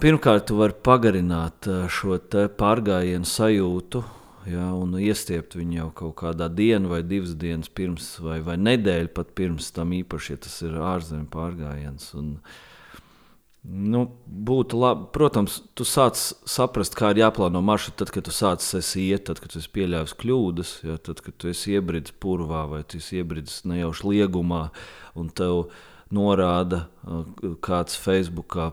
pirmkārt, 0.00 0.48
tu 0.48 0.56
vari 0.58 0.74
pagarināt 0.74 1.68
šo 1.92 2.18
pārgājienu 2.58 3.28
sajūtu. 3.28 4.04
Ja, 4.48 4.70
un 4.72 4.94
iestiept 4.96 5.58
viņu 5.58 5.76
jau 5.76 5.88
kaut 5.98 6.14
kādā 6.22 6.46
dienā, 6.48 6.88
vai 6.88 7.02
divas 7.04 7.34
dienas 7.36 7.68
pirms, 7.68 8.14
vai, 8.24 8.38
vai 8.44 8.56
nedēļu 8.60 9.12
pat 9.16 9.34
pirms 9.36 9.68
tam, 9.76 9.92
īpaši, 9.96 10.34
ja 10.34 10.40
tas 10.46 10.56
ir 10.64 10.78
ārzemju 10.94 11.28
pārgājiens. 11.34 12.10
Un, 12.18 12.38
Nu, 13.68 14.04
būtu 14.24 14.78
labi, 14.80 15.08
protams, 15.12 15.58
tu 15.76 15.84
sāc 15.84 16.16
saprast, 16.48 16.94
kā 16.96 17.10
ir 17.12 17.18
jāplāno 17.24 17.60
maršruts, 17.60 17.98
tad, 18.00 18.12
kad 18.14 18.24
tu 18.24 18.32
sāc 18.32 18.64
iet, 18.96 19.26
tad, 19.26 19.42
kad 19.42 19.50
tu 19.52 19.58
esi 19.60 19.68
pieļāvis 19.74 20.14
kļūdas, 20.16 20.70
ja, 20.86 20.96
tad, 20.96 21.20
kad 21.26 21.36
tu 21.36 21.50
esi 21.50 21.74
iebridis 21.74 22.14
purvā 22.22 22.62
vai 22.70 22.80
tu 22.88 23.02
esi 23.02 23.18
iebridis 23.18 23.66
nejauši 23.68 24.06
liegumā, 24.08 24.62
un 25.18 25.28
tev 25.28 25.66
norāda 26.14 26.86
kāds 27.64 27.96
Facebookā 28.00 28.70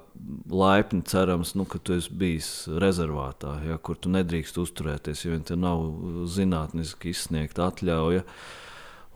laipni 0.51 1.03
cerams, 1.07 1.53
nu, 1.59 1.65
ka 1.67 1.79
tu 1.83 1.95
esi 1.97 2.13
bijis 2.15 2.49
rezervātā, 2.81 3.57
ja, 3.67 3.77
kur 3.77 3.99
tu 3.99 4.11
nedrīkst 4.13 4.59
uzturēties, 4.61 5.25
ja 5.25 5.33
vien 5.33 5.43
te 5.47 5.57
nav 5.59 5.83
zinātniski 6.31 7.11
izsniegta 7.11 7.69
atļauja. 7.69 8.23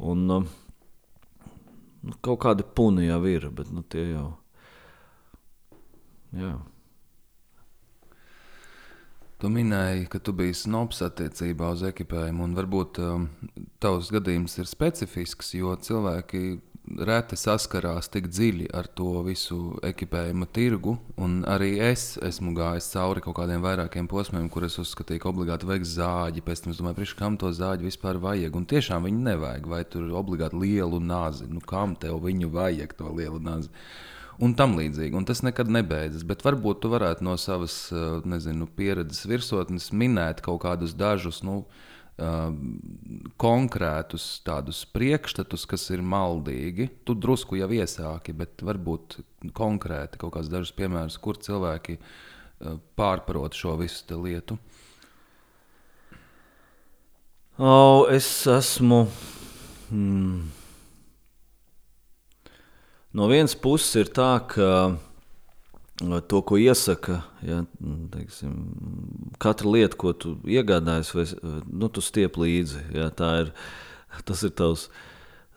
Un, 0.09 0.25
nu, 0.27 0.41
kaut 2.25 2.41
kādi 2.43 2.67
puni 2.75 3.07
jau 3.07 3.21
ir, 3.29 3.49
bet 3.55 3.71
nu, 3.75 3.83
tie 3.87 4.09
jau. 4.11 4.27
Jā. 6.35 6.53
Tu 9.39 9.47
minēji, 9.47 10.09
ka 10.11 10.19
tu 10.19 10.33
biji 10.35 10.57
snobs 10.65 10.99
attiecībā 11.05 11.71
uz 11.71 11.85
ekipējumu, 11.87 12.43
un 12.43 12.55
varbūt 12.57 12.99
um, 12.99 13.29
tavs 13.79 14.11
gadījums 14.11 14.57
ir 14.59 14.67
specifisks, 14.67 15.53
jo 15.55 15.71
cilvēki 15.79 16.59
reti 16.97 17.37
saskarās 17.37 18.09
tik 18.11 18.27
dziļi 18.31 18.69
ar 18.75 18.87
to 18.97 19.21
visu 19.25 19.77
ekipējuma 19.85 20.47
tirgu. 20.53 20.95
Arī 21.49 21.71
es 21.89 22.17
esmu 22.25 22.53
gājis 22.57 22.89
cauri 22.93 23.23
kaut 23.23 23.37
kādiem 23.39 23.63
vairākiem 23.63 24.09
posmiem, 24.09 24.49
kurus 24.51 24.79
uzskatīju, 24.81 25.21
ka 25.23 25.31
obligāti 25.31 25.69
vajag 25.69 25.87
zāģi. 25.93 26.43
Pēc 26.45 26.63
tam 26.63 26.73
es 26.73 26.79
domāju, 26.81 26.99
priekš, 26.99 27.15
kam 27.19 27.37
to 27.39 27.51
zāģi 27.55 27.89
vispār 27.89 28.19
vajag. 28.23 28.55
Un 28.57 28.67
tiešām 28.69 29.05
viņu 29.07 29.25
nevajag. 29.27 29.67
Vai 29.69 29.83
tur 29.85 30.07
obligāti 30.19 30.59
lielu 30.59 31.01
nāzi? 31.03 31.49
Nu, 31.51 31.61
kam 31.61 31.95
tev 31.99 32.21
viņu 32.25 32.49
vajag, 32.55 32.95
to 32.97 33.11
lielu 33.13 33.41
nāzi? 33.43 33.69
Un 34.39 34.53
tam 34.55 34.77
līdzīgi. 34.79 35.17
Un 35.19 35.27
tas 35.27 35.43
nekad 35.43 35.67
nebeidzas. 35.71 36.23
Bet 36.27 36.45
varbūt 36.47 36.81
tu 36.83 36.91
varētu 36.93 37.25
no 37.27 37.35
savas 37.37 37.89
nezinu, 38.23 38.69
pieredzes 38.77 39.27
virsotnes 39.27 39.91
minēt 39.91 40.41
kaut 40.45 40.63
kādus 40.63 40.95
dažus. 40.97 41.43
Nu, 41.43 41.65
konkrētus 43.39 44.25
tādus 44.43 44.81
priekšstatus, 44.91 45.65
kas 45.69 45.85
ir 45.93 46.03
maldīgi. 46.03 46.89
Tu 47.07 47.15
drusku 47.15 47.59
jau 47.59 47.69
iesāki, 47.71 48.35
bet 48.35 48.63
varbūt 48.65 49.19
konkrēti 49.55 50.19
kaut 50.19 50.35
kāds 50.35 50.51
dažs 50.51 50.73
piemērs, 50.75 51.19
kur 51.21 51.39
cilvēki 51.39 51.99
pārprot 52.99 53.55
šo 53.55 53.77
visu 53.79 54.19
lietu. 54.19 54.59
Oh, 57.59 58.07
es 58.07 58.47
esmu. 58.47 59.05
Hmm. 59.89 60.47
No 63.11 63.25
vienas 63.27 63.55
puses 63.57 63.95
ir 63.97 64.11
tā, 64.13 64.37
ka 64.47 64.99
to, 65.99 66.41
ko 66.41 66.57
iesaka, 66.57 67.21
ja, 67.43 67.63
teiksim, 68.13 68.55
katra 69.41 69.71
lieta, 69.73 69.97
ko 69.99 70.13
tu 70.15 70.37
iegādājies, 70.47 71.11
vai 71.15 71.25
nu, 71.67 71.89
tu 71.91 72.03
stiep 72.03 72.39
līdzi. 72.39 72.85
Ja, 72.95 73.09
ir, 73.41 73.51
tas 74.27 74.43
ir 74.47 74.53
tavs 74.55 74.87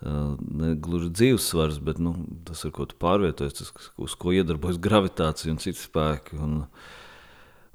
ne 0.03 0.73
gluži 0.83 1.13
dzīvesvars, 1.15 1.79
bet 1.85 2.01
nu, 2.03 2.17
tas 2.47 2.65
ir 2.67 2.73
ko 2.75 2.89
tu 2.91 2.99
pārvietojies, 2.99 3.55
tas, 3.61 3.91
uz 4.03 4.17
ko 4.19 4.35
iedarbojas 4.35 4.81
gravitācija 4.83 5.53
un 5.55 5.61
citi 5.63 5.79
spēki. 5.79 6.41
Un, 6.43 6.57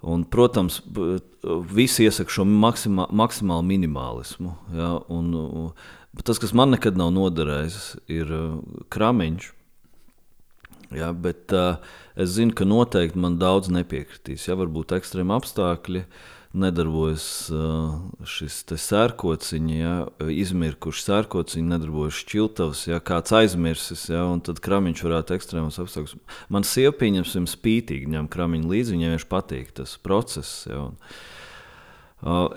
un, 0.03 0.25
protams, 0.27 0.81
visi 1.71 2.03
iesaka 2.03 2.35
šo 2.35 2.43
maksimā, 2.47 3.07
maksimālu 3.15 3.63
minimālismu. 3.69 4.57
Ja, 4.75 4.97
un, 5.07 5.31
tas, 6.19 6.41
kas 6.43 6.51
man 6.51 6.75
nekad 6.75 6.99
nav 6.99 7.13
noderējis, 7.15 7.93
ir 8.11 8.33
kramiņš 8.91 9.53
Ja, 10.95 11.11
bet 11.11 11.51
uh, 11.55 11.77
es 12.15 12.35
zinu, 12.37 12.55
ka 12.55 12.67
noteikti 12.67 13.19
man 13.19 13.37
daudz 13.41 13.71
nepiekritīs. 13.73 14.47
Ja 14.47 14.55
varbūt 14.59 14.95
ekstrēmi 14.95 15.35
apstākļi 15.35 16.03
nedarbojas 16.57 17.25
uh, 17.53 17.97
šis 18.25 18.61
sērkociņš, 18.71 19.73
ja, 19.75 19.93
izmirkuši 20.31 21.03
sērkociņi, 21.09 21.69
nedarbojas 21.73 22.21
šķiltavs, 22.23 22.85
ja 22.87 23.01
kāds 23.03 23.35
aizmirsis, 23.35 24.07
ja, 24.13 24.23
un 24.31 24.41
tad 24.45 24.63
kramiņš 24.63 25.03
varētu 25.09 25.35
ekstrēmos 25.37 25.81
apstākļos. 25.83 26.15
Man 26.53 26.65
sieva 26.65 26.95
pieņemsim 26.97 27.49
spītīgi 27.51 28.13
ņem 28.15 28.31
kramiņu 28.31 28.71
līdzi, 28.73 28.95
viņai 28.95 29.17
viņš 29.17 29.27
patīk 29.33 29.75
tas 29.81 29.99
process. 30.01 30.63
Ja, 30.71 30.87
un, 30.87 30.95
Uh, 30.97 31.36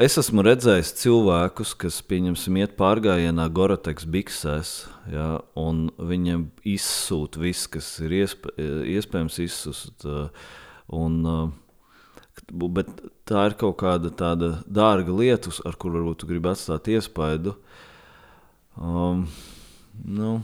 es 0.03 0.17
esmu 0.19 0.43
redzējis 0.43 0.93
cilvēkus, 0.99 1.75
kas, 1.79 2.01
pieņemsim, 2.11 2.57
iet 2.63 2.77
pārgājienā 2.79 3.45
Goroteks 3.55 4.07
biksēs, 4.09 4.73
ja, 5.13 5.27
un 5.59 5.89
viņiem 5.97 6.49
izsūta 6.67 7.43
viss, 7.43 7.69
kas 7.71 7.93
ir 8.03 8.17
iespē, 8.23 8.55
iespējams 8.97 9.39
izsūst. 9.45 10.07
Un, 10.97 11.21
bet 12.51 12.91
tā 13.29 13.45
ir 13.51 13.59
kaut 13.61 13.77
kāda 13.85 14.11
tāda 14.11 14.55
dārga 14.67 15.15
lieta, 15.15 15.53
ar 15.69 15.79
kuru 15.79 16.01
varbūt 16.01 16.27
gribi 16.31 16.51
atstāt 16.51 16.91
iespaidu. 16.91 17.55
Um, 18.81 19.27
nu, 19.93 20.41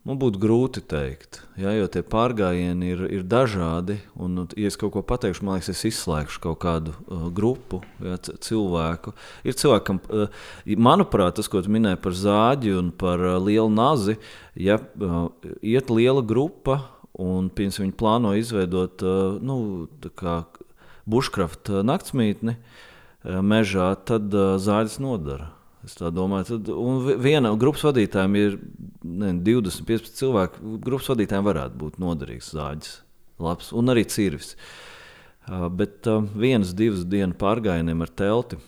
Man 0.00 0.16
būtu 0.16 0.40
grūti 0.40 0.80
pateikt, 0.80 1.42
ja, 1.60 1.74
jo 1.76 1.84
tie 1.92 2.00
pārgājieni 2.00 2.88
ir, 2.94 3.02
ir 3.18 3.24
dažādi. 3.28 3.98
Un, 4.16 4.46
ja 4.56 4.70
es 4.70 4.78
kaut 4.80 4.94
ko 4.94 5.02
pateikšu, 5.04 5.44
man 5.44 5.58
liekas, 5.58 5.74
es 5.74 5.84
izslēgšu 5.90 6.40
kaut 6.40 6.56
kādu 6.62 6.94
uh, 7.04 7.26
grupu, 7.28 7.82
ja, 8.00 8.16
cilvēku. 8.16 9.12
Ir 9.44 9.58
cilvēkam, 9.60 10.00
uh, 10.08 10.40
manuprāt, 10.80 11.36
tas, 11.36 11.50
ko 11.52 11.60
minēji 11.60 12.00
par 12.00 12.16
zāģi 12.16 12.72
un 12.78 12.88
par 12.96 13.20
uh, 13.20 13.36
lielu 13.44 13.68
nazi, 13.68 14.16
ja 14.56 14.80
uh, 14.80 15.28
iet 15.60 15.92
liela 15.92 16.24
grupa 16.24 16.80
un 17.20 17.52
viņi 17.52 17.92
plāno 18.00 18.32
izveidot 18.40 19.04
uh, 19.04 19.36
nu, 19.36 19.86
buškrafta 21.04 21.84
naktsmītni 21.84 22.56
uh, 22.56 23.40
mežā, 23.44 23.92
tad 24.08 24.32
uh, 24.32 24.56
zāģis 24.56 24.96
nodara. 25.04 25.52
Es 25.86 25.96
domāju, 25.96 26.58
tad 26.58 26.70
viena 27.24 27.54
grupas 27.56 27.86
vadītājiem 27.88 28.34
ir 28.36 28.56
ne, 29.00 29.32
20, 29.46 29.86
15 29.88 30.18
cilvēki. 30.18 30.64
Grupas 30.84 31.08
vadītājiem 31.14 31.46
varētu 31.46 31.80
būt 31.80 31.96
noderīgs 32.02 32.50
zāģis, 32.52 32.98
labs 33.40 33.70
un 33.76 33.92
arī 33.92 34.04
cirvis. 34.12 34.52
Bet 35.48 36.04
vienas, 36.36 36.74
divas 36.76 37.06
dienas 37.08 37.40
pārgājieniem 37.40 38.04
ar 38.04 38.12
telti. 38.12 38.60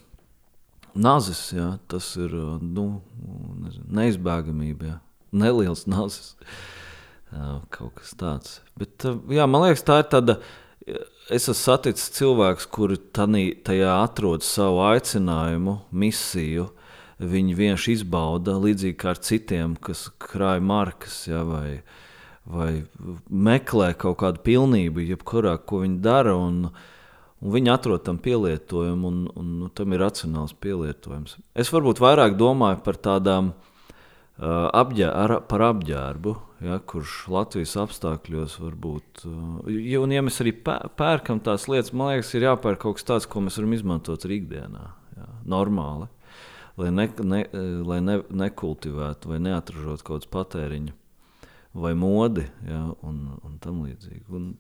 Nazis, 0.97 1.45
jā, 1.57 1.69
tas 1.89 2.09
ir 2.21 2.33
nu, 2.65 2.87
neizbēgamība, 3.93 4.89
jā. 4.89 4.99
neliels 5.45 5.87
nazis. 5.89 6.35
Kaut 7.73 7.95
kas 8.01 8.17
tāds. 8.21 8.59
Bet, 8.77 9.05
jā, 9.33 9.47
man 9.49 9.69
liekas, 9.69 9.85
tā 9.89 10.01
ir 10.01 10.09
tāda. 10.13 10.41
Es 11.33 11.45
esmu 11.45 11.55
saticis 11.61 12.11
cilvēkus, 12.17 12.67
kuri 12.73 12.97
tajā 13.15 13.93
atrod 14.01 14.45
savu 14.45 14.81
aicinājumu, 14.85 15.77
misiju, 15.95 16.67
uh, 16.67 16.82
viņi 17.21 17.57
vienkārši 17.59 17.97
izbauda 17.99 18.57
līdzīgi 18.61 18.97
kā 18.99 19.13
ar 19.13 19.21
citiem, 19.23 19.77
kas 19.77 20.09
krāj 20.23 20.63
markas 20.65 21.23
ja, 21.29 21.43
vai, 21.47 21.83
vai 22.49 22.85
meklē 23.29 23.93
kaut 23.99 24.21
kādu 24.23 24.43
pilnību, 24.47 25.05
jebkurā, 25.13 25.57
ko 25.59 25.83
viņi 25.85 26.01
dara. 26.05 26.37
Un, 26.39 26.69
un 27.43 27.57
viņi 27.57 27.75
atrod 27.75 28.07
tam 28.07 28.21
pielietojumu, 28.23 29.11
un, 29.11 29.27
un 29.39 29.53
nu, 29.65 29.73
tam 29.75 29.93
ir 29.95 30.03
racionāls 30.05 30.55
pielietojums. 30.63 31.37
Es 31.59 31.73
varbūt 31.75 32.03
vairāk 32.03 32.39
domāju 32.41 32.81
par 32.87 32.99
tādām 33.03 33.53
uh, 33.53 34.71
apģēr, 34.71 35.39
par 35.51 35.67
apģērbu, 35.69 36.35
ja, 36.67 36.79
kurš 36.79 37.19
Latvijas 37.35 37.77
apstākļos 37.85 38.57
var 38.63 38.79
būt. 38.87 39.27
Ja, 39.69 40.01
un, 40.03 40.15
ja 40.15 40.25
mēs 40.25 40.41
arī 40.45 40.55
pērkam 40.63 41.43
tās 41.45 41.69
lietas, 41.71 41.95
man 41.95 42.15
liekas, 42.15 42.35
ir 42.39 42.49
jāpērk 42.49 42.83
kaut 42.87 42.99
kas 42.99 43.09
tāds, 43.11 43.29
ko 43.31 43.45
mēs 43.45 43.59
varam 43.61 43.77
izmantot 43.79 44.27
ikdienā, 44.27 44.89
ja, 45.19 45.31
normāli 45.47 46.11
lai, 46.83 46.91
ne, 46.95 47.07
ne, 47.29 47.45
lai 47.87 48.01
ne, 48.05 48.19
nekultivētu 48.45 49.33
vai 49.33 49.39
neatražotu 49.43 50.07
kaut 50.07 50.27
kādu 50.27 50.33
patēriņu 50.37 50.99
vai 51.73 51.95
modi 51.97 52.45
ja, 52.69 52.85
un, 53.07 53.23
un 53.41 53.57
tam 53.63 53.83
līdzīgi. 53.87 54.25
Un, 54.37 54.51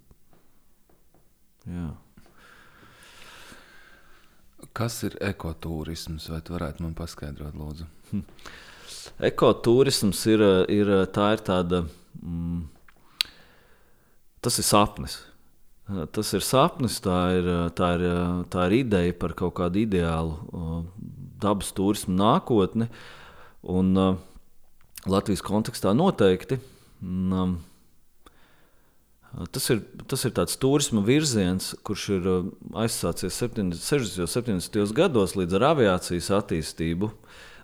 jā. 1.68 1.90
Kas 4.72 5.00
ir 5.04 5.16
ekotūrisms? 5.20 6.30
Vai 6.32 6.40
tu 6.44 6.54
varētu 6.56 6.86
man 6.86 6.94
paskaidrot, 6.98 7.56
lūdzu? 7.58 7.88
Hm. 8.12 8.26
Ekotūrisms 9.24 10.20
ir, 10.28 10.42
ir, 10.70 10.90
tā 11.16 11.30
ir 11.32 11.40
tāda, 11.46 11.78
mm, 12.20 12.58
tas 14.44 14.58
ir 14.60 14.66
sapnis. 14.68 15.16
Tas 16.14 16.30
ir 16.36 16.44
sapnis, 16.46 16.98
tā 17.02 17.16
ir, 17.38 17.48
tā 17.76 17.88
ir, 17.96 18.04
tā 18.52 18.66
ir 18.68 18.76
ideja 18.82 19.16
par 19.18 19.34
kaut 19.38 19.56
kādu 19.58 19.82
ideālu 19.82 20.36
dabas 21.42 21.72
turismu 21.76 22.14
nākotni. 22.18 22.88
Un, 23.62 23.92
uh, 23.98 24.16
Latvijas 25.10 25.42
kontekstā 25.42 25.94
noteikti. 25.98 26.60
Un, 27.02 27.36
um, 27.36 27.60
Tas 29.48 29.64
ir, 29.72 29.78
tas 30.12 30.20
ir 30.28 30.34
tāds 30.36 30.58
turisma 30.60 31.00
virziens, 31.06 31.70
kurš 31.88 32.02
ir 32.18 32.26
uh, 32.28 32.48
aizsācies 32.82 33.38
70, 33.40 33.78
60. 33.80 34.26
un 34.26 34.58
70. 34.60 34.92
gados 34.92 35.32
līdz 35.38 35.56
ar 35.56 35.64
aviācijas 35.70 36.28
attīstību, 36.36 37.08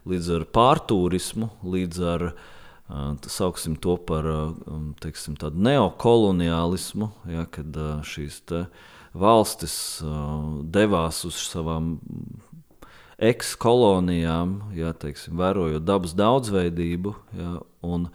līdz 0.08 0.30
ar 0.38 0.46
pārturismu, 0.56 1.50
līdz 1.68 2.00
ar 2.14 2.24
sauksim 3.28 3.74
to 3.76 3.98
par 4.08 4.24
um, 4.32 4.94
teiksim, 4.96 5.36
neokoloniālismu, 5.36 7.10
ja, 7.28 7.44
kad 7.52 7.76
šīs 8.08 8.40
valstis 9.12 9.76
devās 10.72 11.20
uz 11.28 11.36
savām 11.50 11.98
ekskolonijām, 13.18 14.58
ja, 14.78 14.92
teiksim, 14.94 15.38
vērojot 15.40 15.82
dabas 15.86 16.14
daudzveidību. 16.18 17.14
Ja, 17.38 17.54
un, 17.82 18.06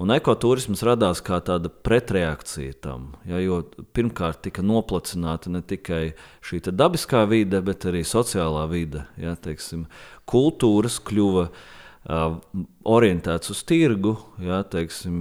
un 0.00 0.14
ekoturisms 0.14 0.84
radās 0.86 1.20
kā 1.24 1.42
tāda 1.44 1.68
pretreakcija 1.68 2.78
tam. 2.84 3.10
Ja, 3.28 3.40
jo 3.42 3.60
pirmkārt 3.96 4.42
tika 4.48 4.64
noplacināta 4.64 5.52
ne 5.52 5.60
tikai 5.60 6.16
šī 6.44 6.62
dabiskā 6.72 7.26
vide, 7.28 7.60
bet 7.64 7.84
arī 7.88 8.04
sociālā 8.06 8.64
vide. 8.72 9.04
Ja, 9.20 9.36
teiksim, 9.36 9.86
kultūras 10.24 11.00
kļuva 11.04 11.48
uh, 11.50 11.66
orientēts 12.06 13.50
uz 13.50 13.62
tirgu, 13.66 14.14
ja, 14.42 14.60
teiksim, 14.70 15.16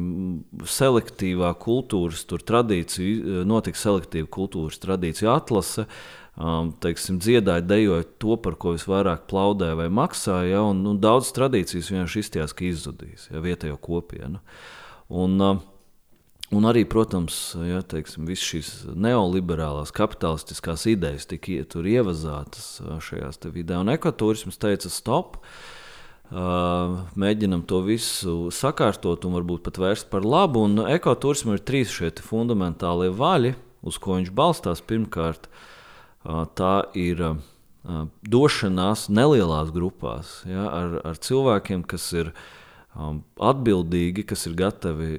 selektīvā 0.70 1.50
kultūras 1.58 2.26
tradīcija, 2.30 3.42
notika 3.48 3.80
selektīva 3.80 4.30
kultūras 4.30 4.78
tradīcija 4.84 5.34
atlase. 5.34 5.88
Teiksim, 6.84 7.18
dziedāja, 7.24 7.64
dejoja 7.64 8.04
to, 8.20 8.36
par 8.44 8.58
ko 8.60 8.74
visvairāk 8.76 9.24
plaudēja 9.32 9.78
vai 9.80 9.88
maksāja. 9.88 10.58
Ja, 10.58 10.66
un, 10.68 10.84
un 10.92 11.00
daudz 11.02 11.32
tradīcijas 11.34 11.94
vienkārši 11.94 12.26
izties, 12.26 12.54
ka 12.54 12.68
izzudīs 12.68 13.30
ja, 13.32 13.42
vietējo 13.46 13.80
kopienu. 13.82 14.44
Un, 15.10 15.40
Un 16.54 16.62
arī, 16.70 16.84
protams, 16.86 17.56
ja, 17.66 17.80
teiksim, 17.82 18.28
visas 18.30 18.46
šīs 18.46 18.68
neoliberālās, 19.02 19.90
kapitalistiskās 19.98 20.84
idejas 20.88 21.26
tika 21.26 21.56
ievazātas 21.90 22.68
šajās 23.02 23.42
vidē. 23.50 23.80
Un 23.82 23.90
ekoturisms 23.90 24.62
teica, 24.62 24.92
stop, 24.94 25.40
uh, 25.40 25.82
mēģinam 26.32 27.64
to 27.70 27.82
visu 27.86 28.50
sakārtot 28.54 29.26
un 29.28 29.36
varbūt 29.38 29.64
pat 29.66 29.80
vērst 29.82 30.10
par 30.10 30.26
labu. 30.26 30.66
Un 30.66 30.86
ekoturismam 30.90 31.58
ir 31.58 31.66
trīs 31.66 31.94
šie 31.94 32.12
fundamentālie 32.26 33.12
vaļi, 33.14 33.56
uz 33.86 34.00
ko 34.02 34.18
viņš 34.18 34.32
balstās. 34.36 34.82
Pirmkārt, 34.82 35.50
tā 36.58 36.76
ir 36.98 37.22
došanās 38.26 39.10
nelielās 39.14 39.70
grupās 39.74 40.40
ja, 40.50 40.66
ar, 40.66 40.96
ar 41.06 41.20
cilvēkiem, 41.22 41.84
kas 41.86 42.08
ir 42.18 42.32
atbildīgi, 42.96 44.24
kas 44.26 44.48
ir 44.48 44.56
gatavi 44.58 45.12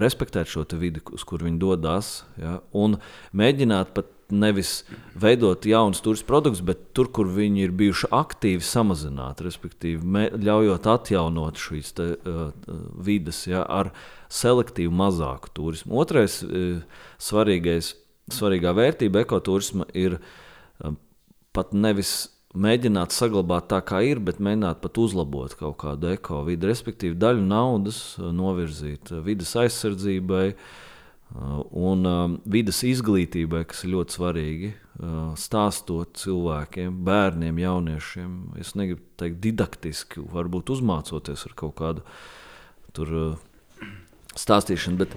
respektēt 0.00 0.48
šo 0.48 0.64
vidi, 0.78 1.02
uz 1.12 1.24
kur 1.26 1.42
viņi 1.42 1.58
dodas, 1.60 2.22
ja, 2.38 2.60
un 2.72 2.96
mēģināt 3.36 3.92
pat 3.96 4.14
nevis 4.32 4.82
veidot 5.18 5.66
jaunus 5.66 6.02
turismu 6.04 6.28
produktus, 6.28 6.62
bet 6.64 6.82
tur, 6.96 7.10
kur 7.12 7.28
viņi 7.30 7.64
ir 7.66 7.74
bijuši 7.76 8.10
aktīvi, 8.14 8.64
samazināt, 8.64 9.42
respektīvi, 9.44 10.00
mē, 10.00 10.24
ļaujot 10.40 10.88
atjaunot 10.94 11.60
šīs 11.60 11.94
te, 11.98 12.08
uh, 12.16 12.50
vidas 13.06 13.42
ja, 13.50 13.62
ar 13.64 13.92
selektīvu 14.32 14.94
mazāku 14.94 15.52
turismu. 15.56 15.98
Otrais 16.02 16.40
uh, 16.46 16.82
svarīgais 17.22 17.94
svarīgā 18.30 18.74
vērtība 18.76 19.24
ekoturisma 19.24 19.88
ir 19.98 20.20
um, 20.84 20.98
pat 21.56 21.74
nevis 21.74 22.30
mēģināt 22.50 23.14
saglabāt 23.14 23.68
tā, 23.70 23.78
kā 23.86 24.02
ir, 24.06 24.18
bet 24.22 24.42
mēģināt 24.42 24.80
pat 24.82 24.98
uzlabot 24.98 25.54
kaut 25.58 25.78
kādu 25.82 26.14
ekovidi, 26.16 26.70
respektīvi 26.70 27.18
daļu 27.18 27.42
naudas 27.46 28.04
uh, 28.18 28.30
novirzīt 28.34 29.14
uh, 29.14 29.24
vidas 29.26 29.56
aizsardzībai 29.64 30.46
uh, 30.52 30.70
un 31.30 32.06
um, 32.08 32.38
vidas 32.50 32.82
izglītībai, 32.86 33.64
kas 33.70 33.84
ir 33.84 33.94
ļoti 33.94 34.16
svarīgi. 34.16 34.70
Stāstot 35.40 36.18
cilvēkiem, 36.20 36.98
bērniem, 37.06 37.60
jauniešiem, 37.62 38.32
es 38.60 38.74
negribu 38.76 39.00
teikt 39.20 39.38
didaktiski, 39.40 40.20
varbūt 40.28 40.74
uzmācoties 40.74 41.46
ar 41.48 41.54
kaut 41.56 41.78
kādu 41.78 42.04
tur 42.92 43.14
stāstīšana. 44.36 45.00
Bet, 45.00 45.14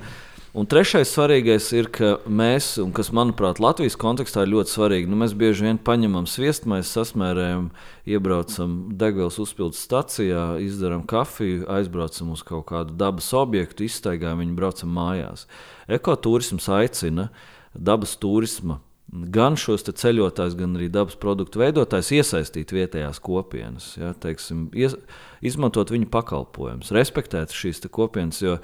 Un 0.54 0.68
trešais 0.70 1.10
svarīgais 1.10 1.72
ir, 1.74 1.88
ka 1.90 2.12
mēs, 2.30 2.76
un 2.78 2.92
kas 2.94 3.08
manuprāt 3.10 3.58
Latvijas 3.58 3.96
kontekstā 3.98 4.44
ir 4.46 4.52
ļoti 4.52 4.70
svarīgi, 4.70 5.10
nu, 5.10 5.18
mēs 5.18 5.34
bieži 5.34 5.66
vien 5.66 5.80
paņemam 5.82 6.28
sviestmaisu, 6.30 6.92
sasmērējam, 6.92 7.72
iebraucam 8.06 8.76
degvielas 8.94 9.40
uzpildes 9.42 9.82
stacijā, 9.82 10.44
izdarām 10.62 11.08
kafiju, 11.10 11.64
aizbraucam 11.74 12.36
uz 12.36 12.46
kaut 12.46 12.68
kādu 12.70 12.94
dabas 13.02 13.32
objektu, 13.34 13.88
izstaigājam 13.88 14.44
viņu, 14.44 14.54
braucam 14.62 14.94
mājās. 14.94 15.48
Ekoturisms 15.90 16.70
aicina 16.70 17.32
dabas 17.74 18.14
turisma 18.22 18.78
gan 19.10 19.58
šos 19.58 19.88
ceļotājus, 19.90 20.56
gan 20.62 20.78
arī 20.78 20.94
dabas 20.94 21.18
produktu 21.18 21.66
veidotājus 21.66 22.14
iesaistīt 22.20 22.78
vietējās 22.78 23.18
kopienas, 23.26 23.96
ja, 23.98 24.14
teiksim, 24.14 24.68
ies, 24.78 24.94
izmantot 25.42 25.90
viņu 25.94 26.14
pakalpojumus, 26.14 26.94
respektēt 26.94 27.54
šīs 27.58 27.82
kopienas. 27.90 28.46
Jo, 28.46 28.60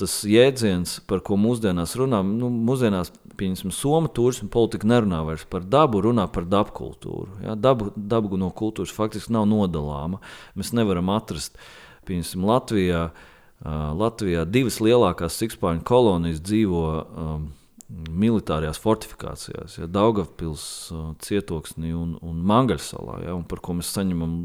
tas 0.00 0.14
jēdziens, 0.26 0.98
par 1.08 1.22
ko 1.24 1.36
mūsdienās 1.40 1.94
runā, 2.00 2.22
nu, 2.26 2.48
mūsdienās, 2.68 3.12
pieņemsim, 3.40 3.72
Somijas 3.74 4.14
turisma 4.16 4.48
politika 4.52 4.88
nerunā 4.88 5.20
vairs 5.26 5.46
par 5.50 5.64
dabu, 5.64 6.02
runā 6.04 6.26
par 6.32 6.48
dabu 6.48 6.74
kultūru. 6.76 7.40
Ja? 7.44 7.56
Dabu, 7.56 7.90
dabu 7.96 8.40
no 8.40 8.50
kultūras 8.56 8.94
faktiski 8.96 9.34
nav 9.36 9.46
nodalāma. 9.50 10.20
Mēs 10.58 10.72
nevaram 10.76 11.12
atrast, 11.14 11.60
pieņemsim, 12.08 12.44
Latvijā, 12.48 13.06
uh, 13.10 13.78
Latvijā 14.00 14.46
divas 14.48 14.80
lielākās 14.84 15.38
sikspāņu 15.40 15.86
kolonijas 15.88 16.42
dzīvo. 16.44 16.84
Um, 17.24 17.48
militārajās 17.90 18.78
fortifikācijās, 18.78 19.72
ja, 19.80 19.88
Daugavpils 19.90 20.64
uh, 20.94 21.08
cietoksnī 21.26 21.90
un, 21.90 22.12
un 22.22 22.36
Mangaļsalā, 22.46 23.16
ja, 23.24 23.32
un 23.34 23.42
par 23.50 23.58
ko 23.66 23.74
mēs 23.80 23.90
saņemam 23.96 24.36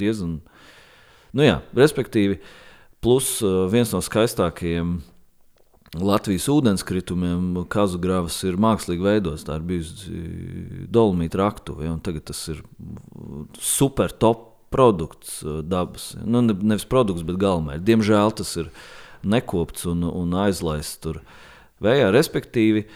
diezgan, 0.00 0.38
nu 1.36 1.44
jā, 1.44 1.58
respektīvi, 1.76 2.38
uh, 2.38 2.63
Plus 3.04 3.36
uh, 3.44 3.66
viens 3.68 3.90
no 3.92 4.00
skaistākajiem 4.00 4.96
Latvijas 6.00 6.48
ūdenskritumiem, 6.50 7.66
Kazugravas, 7.70 8.40
ir 8.48 8.56
mākslīgi 8.58 9.04
veidots. 9.04 9.44
Tā 9.46 9.60
ir 9.60 9.66
bijusi 9.68 10.22
dolomīta 10.90 11.38
raktuve, 11.42 11.84
ja, 11.86 11.94
tagad 12.02 12.26
tas 12.32 12.40
ir 12.50 12.64
super 13.60 14.10
top 14.10 14.48
produkts 14.74 15.42
uh, 15.44 15.60
dabas. 15.62 16.14
Nu, 16.24 16.42
ne, 16.42 16.56
nevis 16.56 16.88
produkts, 16.88 17.22
bet 17.26 17.38
galvenais. 17.38 17.84
Diemžēl 17.84 18.34
tas 18.40 18.56
ir 18.58 18.72
nekopts 19.24 19.86
un, 19.90 20.02
un 20.08 20.34
aizlaists 20.44 20.98
tur 21.04 21.20
vējā. 21.84 22.10
Respektīvi, 22.16 22.86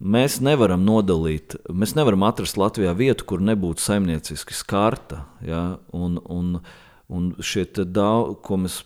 mēs 0.00 0.40
nevaram 0.42 0.82
nodalīt, 0.88 1.54
mēs 1.68 1.94
nevaram 1.98 2.24
atrast 2.26 2.58
Latvijā 2.60 2.96
vietu, 2.98 3.28
kur 3.28 3.44
nebūtu 3.44 3.84
saimnieciski 3.84 4.56
skarta. 4.56 5.26
Ja, 5.46 5.64
un, 5.94 6.18
un, 6.26 6.56
un 7.12 7.34
šie 7.38 7.68
daudz, 7.84 8.40
ko 8.42 8.64
mēs 8.64 8.82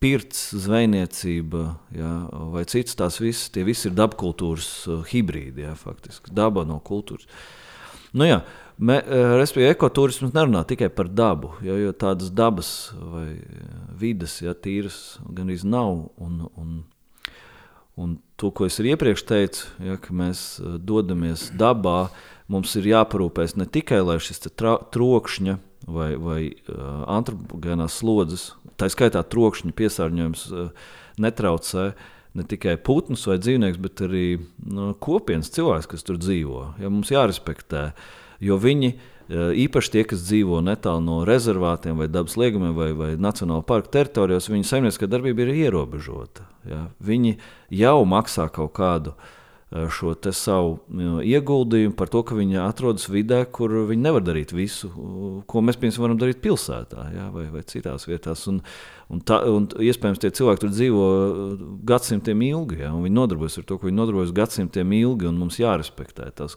pirts, 0.00 0.54
zvejniecība 0.56 1.62
ja, 1.92 2.12
vai 2.52 2.64
citas 2.68 2.96
tās 2.96 3.18
visas, 3.20 3.50
tie 3.52 3.66
visi 3.68 3.90
ir 3.90 3.96
dabkultūras 3.96 4.68
uh, 4.88 5.02
hibrīdi, 5.10 5.66
ja, 5.66 5.74
faktiski 5.76 6.32
daba 6.34 6.64
no 6.64 6.78
kultūras. 6.80 7.28
Nu, 8.16 8.24
jā, 8.24 8.40
me, 8.80 8.96
uh, 9.02 9.34
respektīvi, 9.36 9.74
ekoturisms 9.74 10.32
nerunā 10.36 10.64
tikai 10.68 10.88
par 10.88 11.10
dabu, 11.12 11.52
ja, 11.64 11.76
jo 11.76 11.92
tādas 11.92 12.32
dabas 12.32 12.70
vai 12.96 13.28
vidas, 14.00 14.38
ja 14.40 14.56
tīras 14.56 15.18
gan 15.28 15.52
arī 15.52 15.60
nav. 15.68 16.06
Un, 16.16 16.46
un, 16.56 16.78
un 18.00 18.16
to, 18.40 18.54
ko 18.56 18.70
es 18.70 18.80
iepriekš 18.80 19.26
teicu, 19.28 19.68
ja, 19.84 20.00
ka 20.00 20.16
mēs 20.16 20.46
dodamies 20.80 21.50
dabā, 21.60 22.06
mums 22.48 22.72
ir 22.80 22.88
jāparūpēs 22.88 23.58
ne 23.60 23.68
tikai 23.68 24.00
lai 24.00 24.16
šis 24.22 24.46
trokšņa 24.56 25.60
vai, 25.92 26.14
vai 26.16 26.40
uh, 26.48 27.04
antropogēnās 27.18 28.00
slodzes, 28.00 28.54
tā 28.80 28.90
skaitā 28.92 29.22
trokšņa 29.26 29.74
piesārņojums, 29.76 30.44
uh, 30.52 30.92
netraucē 31.22 31.90
ne 32.36 32.44
tikai 32.44 32.76
putnus 32.76 33.24
vai 33.28 33.38
dzīvniekus, 33.40 33.80
bet 33.80 34.02
arī 34.04 34.24
nu, 34.68 34.90
kopienas 35.00 35.52
cilvēkus, 35.54 35.90
kas 35.92 36.04
tur 36.04 36.20
dzīvo. 36.20 36.62
Ja, 36.82 36.92
mums 36.92 37.12
jārespektē, 37.14 37.86
jo 38.44 38.58
viņi 38.60 38.92
uh, 38.92 39.54
īpaši 39.66 39.94
tie, 39.94 40.04
kas 40.10 40.26
dzīvo 40.26 40.60
netālu 40.66 41.04
no 41.06 41.22
rezervātiem 41.28 41.96
vai 42.02 42.10
dabas 42.12 42.36
liegumiem 42.40 42.76
vai, 42.76 42.90
vai 42.96 43.14
nacionāla 43.16 43.64
parka 43.66 43.94
teritorijās, 44.00 44.50
viņu 44.52 44.68
saimnieciskā 44.68 45.08
darbība 45.08 45.46
ir 45.46 45.56
ierobežota. 45.64 46.44
Ja. 46.68 46.86
Viņi 47.00 47.38
jau 47.78 47.98
maksā 48.08 48.50
kaut 48.52 48.74
kādu 48.76 49.16
uh, 49.16 49.32
Eh, 49.36 49.45
šo 49.66 50.12
savu 50.30 50.76
ieguldījumu 51.26 51.96
par 51.98 52.06
to, 52.12 52.20
ka 52.22 52.36
viņi 52.38 52.60
atrodas 52.62 53.08
vidē, 53.10 53.40
kur 53.50 53.72
viņi 53.88 54.04
nevar 54.04 54.22
darīt 54.22 54.52
visu, 54.54 54.92
ko 55.50 55.62
mēs 55.64 55.78
piemēram 55.80 56.04
varam 56.04 56.20
darīt 56.20 56.38
pilsētā 56.44 57.06
ja, 57.10 57.24
vai, 57.34 57.48
vai 57.50 57.64
citās 57.66 58.06
vietās. 58.06 58.44
Un, 58.46 58.60
un 59.10 59.22
tā, 59.26 59.40
un 59.50 59.66
iespējams, 59.66 60.20
tie 60.22 60.30
cilvēki 60.38 60.62
tur 60.62 60.70
dzīvo 60.70 61.06
eh, 61.16 61.64
gadsimtiem 61.90 62.44
ilgi, 62.46 62.78
ja, 62.84 62.92
un 62.94 63.02
viņi 63.08 63.18
nodarbojas 63.18 63.58
ar 63.58 63.66
to, 63.66 63.80
ko 63.80 63.90
viņi 63.90 63.98
nodarbojas 63.98 64.36
gadsimtiem 64.36 64.94
ilgi, 65.00 65.26
un 65.26 65.42
mums 65.42 65.58
jārespektē 65.58 66.30
tas, 66.38 66.54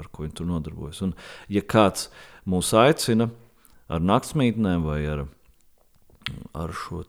ar 0.00 0.10
ko 0.10 0.26
viņi 0.26 0.34
tur 0.40 0.50
nodarbojas. 0.50 1.04
Un, 1.06 1.14
ja 1.54 1.62
kāds 1.62 2.08
mūs 2.50 2.72
aicina 2.74 3.30
ar 3.86 4.02
naktsmītnēm 4.02 4.82
vai 4.90 4.98
ar, 5.06 5.22
ar 6.58 6.74
šo 6.82 7.04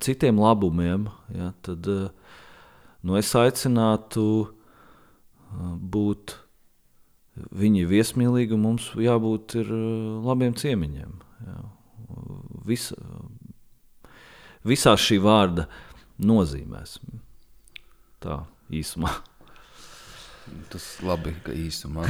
citiem 0.00 0.40
labumiem, 0.40 1.10
ja, 1.36 1.52
tad 1.60 1.92
eh, 1.92 2.08
nu, 3.04 3.20
es 3.20 3.36
aicinātu 3.36 4.26
būt 5.52 6.36
viņi 7.56 7.84
viesmīlīgi, 7.88 8.56
un 8.56 8.64
mums 8.66 8.90
jābūt 8.98 9.56
ir 9.62 9.72
labiem 10.24 10.56
ciemiņiem. 10.58 11.14
Jā. 11.46 11.58
Visa, 12.68 12.96
visā 14.68 14.94
šī 15.00 15.18
vārda 15.22 15.66
nozīmēs. 16.22 16.98
Tā 18.22 18.42
īsumā. 18.72 19.12
Tas 20.72 20.88
labi, 21.06 21.32
ka 21.44 21.54
īsumā. 21.56 22.04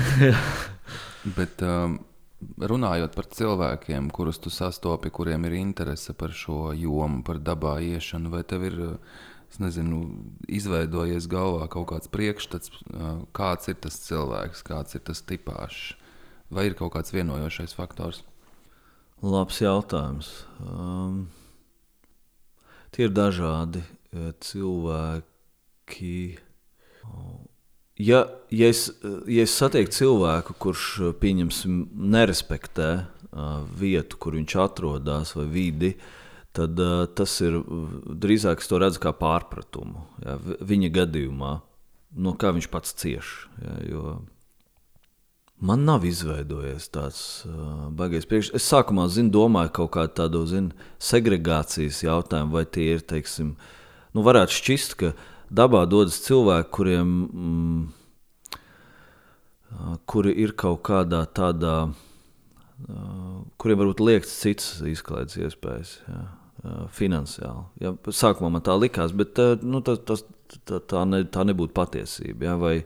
Bet 1.36 1.62
um, 1.66 2.00
runājot 2.58 3.14
par 3.14 3.28
cilvēkiem, 3.30 4.10
kurus 4.14 4.40
tu 4.42 4.50
sastopi, 4.50 5.12
kuriem 5.14 5.46
ir 5.46 5.60
interese 5.60 6.16
par 6.18 6.34
šo 6.34 6.72
jomu, 6.74 7.22
par 7.26 7.38
dabā 7.44 7.76
iešanu, 7.84 8.32
vai 8.32 8.42
tev 8.48 8.66
ir 8.66 8.80
uh, 8.88 9.20
nezinu, 9.60 10.04
izveidojies 10.48 11.26
galvā 11.30 11.66
kaut 11.72 11.90
kāds 11.90 12.10
priekšstats, 12.12 12.72
kāds 13.36 13.68
ir 13.68 13.76
tas 13.82 13.98
cilvēks, 14.06 14.62
kāds 14.66 14.96
ir 14.96 15.02
tas 15.04 15.20
tipāžs, 15.28 15.94
vai 16.52 16.68
ir 16.70 16.76
kaut 16.78 16.94
kāds 16.96 17.12
vienojošais 17.12 17.74
faktors? 17.76 18.22
Labs 19.22 19.60
jautājums. 19.62 20.30
Um, 20.62 21.28
tie 22.90 23.06
ir 23.06 23.12
dažādi 23.14 23.84
cilvēki. 24.42 26.16
Ja, 28.02 28.24
ja, 28.50 28.68
es, 28.72 28.88
ja 29.28 29.44
es 29.44 29.54
satieku 29.54 29.92
cilvēku, 29.94 30.56
kurš 30.58 30.88
pieņemsim, 31.20 31.84
nerespektē 32.16 32.90
uh, 33.02 33.62
vietu, 33.78 34.18
kur 34.18 34.34
viņš 34.38 34.56
atrodas, 34.64 35.36
vai 35.38 35.46
vidi, 35.52 35.92
uh, 35.94 36.21
tad 36.56 36.80
uh, 36.80 37.06
tas 37.08 37.34
ir 37.44 37.58
drīzāk 38.22 38.62
to 38.68 38.80
redzu 38.82 39.02
kā 39.02 39.14
pārpratumu. 39.16 40.06
Jā, 40.24 40.36
viņa 40.60 40.92
gadījumā, 41.00 41.54
no 42.22 42.36
kā 42.38 42.52
viņš 42.54 42.68
pats 42.72 42.94
cieš. 43.02 43.34
Jā, 43.62 44.18
Man 45.62 45.84
nav 45.86 46.02
izveidojies 46.02 46.88
tāds 46.90 47.18
uh, 47.46 47.86
baigais 47.94 48.24
priekšstats. 48.26 48.58
Es 48.58 48.64
sākumā 48.66 49.04
zinu, 49.14 49.30
domāju 49.30 49.70
kaut 49.76 49.92
kādu 49.94 50.16
tādu 50.18 50.40
zinu, 50.50 50.74
segregācijas 50.98 52.00
jautājumu, 52.02 52.50
vai 52.56 52.64
tie 52.66 52.88
ir, 52.96 53.04
teiksim, 53.06 53.52
nu, 54.10 54.24
varētu 54.26 54.56
šķist, 54.56 54.96
ka 54.98 55.12
dabā 55.54 55.84
dodas 55.86 56.18
cilvēki, 56.24 56.72
kuriem, 56.74 57.14
mm, 57.30 58.58
uh, 59.70 59.94
kuri 60.10 60.34
ir 60.42 60.56
kaut 60.58 60.82
kādā 60.90 61.22
tādā, 61.30 61.76
kuriem 63.62 63.84
varbūt 63.84 64.02
liekts 64.02 64.34
cits 64.42 64.80
izklaides 64.90 65.38
iespējas. 65.38 66.00
Jā 66.10 66.41
finansiāli. 66.96 67.64
Ja, 67.82 67.92
sākumā 68.06 68.52
man 68.54 68.64
tā 68.64 68.76
likās, 68.78 69.14
bet 69.16 69.38
nu, 69.66 69.82
tas, 69.84 70.00
tas, 70.06 70.24
tā, 70.68 70.78
tā, 70.78 71.02
ne, 71.08 71.24
tā 71.32 71.44
nebūtu 71.48 71.74
patiesība. 71.76 72.50
Ja, 72.50 72.56
vai 72.60 72.76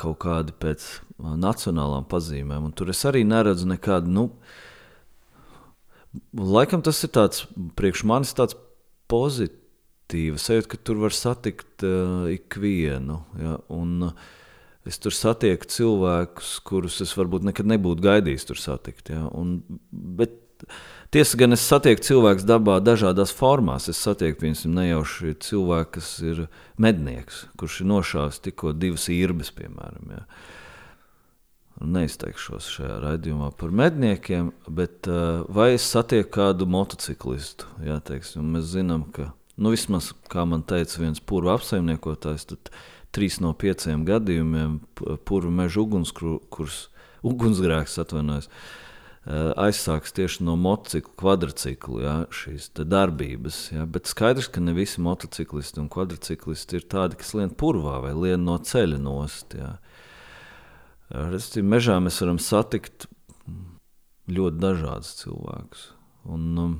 kaut 0.00 0.18
kādi 0.24 0.54
pēc 0.56 0.86
nacionālām 1.20 2.08
pazīmēm. 2.10 2.70
Un 2.70 2.74
tur 2.76 2.90
es 2.90 3.04
arī 3.06 3.22
neredzu 3.28 3.68
nekādu. 3.70 4.10
Nu, 4.10 4.26
laikam 6.34 6.82
tas 6.82 7.04
ir 7.06 7.12
tāds 7.14 7.44
priekš 7.78 8.04
manis 8.08 8.34
tāds 8.34 8.56
pozitīvs 9.10 10.48
sajūta, 10.48 10.72
ka 10.72 10.80
tur 10.82 11.04
var 11.04 11.14
satikt 11.14 11.86
uh, 11.86 12.26
ikvienu. 12.32 13.20
Ja, 13.38 13.58
un, 13.76 14.10
uh, 14.10 14.36
Es 14.88 14.96
tur 14.96 15.12
satieku 15.12 15.68
cilvēkus, 15.68 16.54
kurus 16.64 17.02
es 17.04 17.10
varbūt 17.12 17.44
nekad 17.44 17.68
nebūtu 17.68 18.00
gaidījis 18.06 18.46
tur 18.48 18.60
satikt. 18.60 19.10
Ja, 19.12 19.26
un, 19.36 19.58
bet, 19.92 20.38
Tiesa 21.10 21.38
gan 21.40 21.56
es 21.56 21.64
satieku 21.66 22.04
cilvēkus 22.06 22.46
dabā 22.46 22.76
dažādās 22.84 23.32
formās. 23.34 23.88
Es 23.90 23.98
satieku, 23.98 24.44
piemēram, 24.44 24.76
nejauši 24.76 25.34
cilvēku, 25.42 25.96
kas 25.98 26.10
ir 26.22 26.44
mednieks, 26.78 27.44
kurš 27.58 27.80
ir 27.82 27.90
nošāvis 27.90 28.38
tikko 28.44 28.74
divas 28.78 29.08
īrbes, 29.10 29.50
piemēram. 29.56 30.12
Ja. 30.14 30.22
Neizteikšos 31.80 32.68
šajā 32.76 33.00
raidījumā 33.02 33.50
par 33.58 33.72
medniekiem, 33.74 34.52
bet 34.68 35.08
uh, 35.08 35.42
vai 35.48 35.72
es 35.78 35.88
satieku 35.88 36.30
kādu 36.36 36.68
motociklistu? 36.70 37.66
Jā, 37.82 37.98
teiksim, 38.04 38.44
mēs 38.54 38.68
zinām, 38.74 39.06
ka 39.16 39.32
nu, 39.56 39.72
vismaz, 39.72 40.12
kā 40.30 40.44
man 40.48 40.62
teica 40.68 41.00
viens 41.02 41.22
purva 41.24 41.56
apsaimniekotājs, 41.58 42.46
tad 42.52 42.70
trīs 43.16 43.40
no 43.42 43.50
pieciem 43.56 44.04
gadījumiem 44.06 44.78
purva 45.26 45.52
meža 45.62 45.82
ugunskurs, 45.82 46.84
ugunsgrēks 47.26 47.98
atvainojas. 48.04 48.50
Aizsāks 49.28 50.14
tieši 50.16 50.46
no 50.46 50.54
motocikla, 50.56 51.12
kvadrcikla 51.20 52.00
ja, 52.00 52.14
šīs 52.32 52.70
darbības. 52.78 53.58
Ja, 53.74 53.84
bet 53.84 54.08
skaidrs, 54.08 54.48
ka 54.48 54.62
ne 54.64 54.72
visi 54.72 55.02
motociklisti 55.04 55.82
un 55.82 55.90
kvadrciklisti 55.92 56.80
ir 56.80 56.86
tādi, 56.88 57.18
kas 57.20 57.34
lien 57.36 57.52
purvā 57.52 57.98
vai 58.06 58.14
lien 58.16 58.46
no 58.48 58.56
ceļa 58.56 59.00
nost. 59.04 59.58
Ja. 59.58 59.74
Restīvi, 61.10 61.66
mežā 61.68 61.98
mēs 62.00 62.22
varam 62.24 62.40
satikt 62.40 63.10
ļoti 64.30 64.62
dažādus 64.62 65.12
cilvēkus. 65.20 65.84
Un, 66.30 66.46
um, 66.62 66.78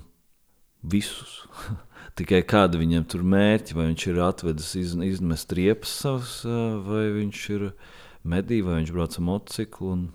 visus. 0.83 1.43
Tikai 2.19 2.41
kāda 2.49 2.81
viņam 2.81 3.05
tur 3.11 3.25
mērķi, 3.27 3.77
vai 3.77 3.91
viņš 3.91 4.07
ir 4.11 4.23
atvedis 4.25 4.71
iz, 4.81 4.95
izmest 5.05 5.53
riepas 5.57 5.93
savas, 6.03 6.39
vai 6.87 7.05
viņš 7.19 7.45
ir 7.57 7.67
medī, 8.25 8.61
vai 8.65 8.81
viņš 8.81 8.95
brauc 8.97 9.17
ar 9.21 9.27
motociklu. 9.29 9.93
Un... 9.93 10.09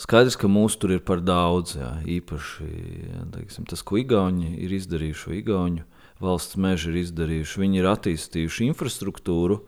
Skaidrs, 0.00 0.38
ka 0.40 0.48
mūsu 0.48 0.80
tur 0.80 0.94
ir 0.96 1.02
par 1.04 1.20
daudz. 1.24 1.76
Jā. 1.76 1.90
Īpaši 2.18 2.68
jā, 2.68 3.24
teiksim, 3.36 3.66
tas, 3.68 3.84
ko 3.84 4.00
Igauni 4.00 4.54
ir 4.64 4.72
izdarījuši, 4.78 5.36
Igauni 5.42 5.84
valsts 6.22 6.56
meži 6.60 6.92
ir 6.92 7.02
izdarījuši. 7.02 7.60
Viņi 7.64 7.82
ir 7.82 7.90
attīstījuši 7.90 8.70
infrastruktūru 8.70 9.60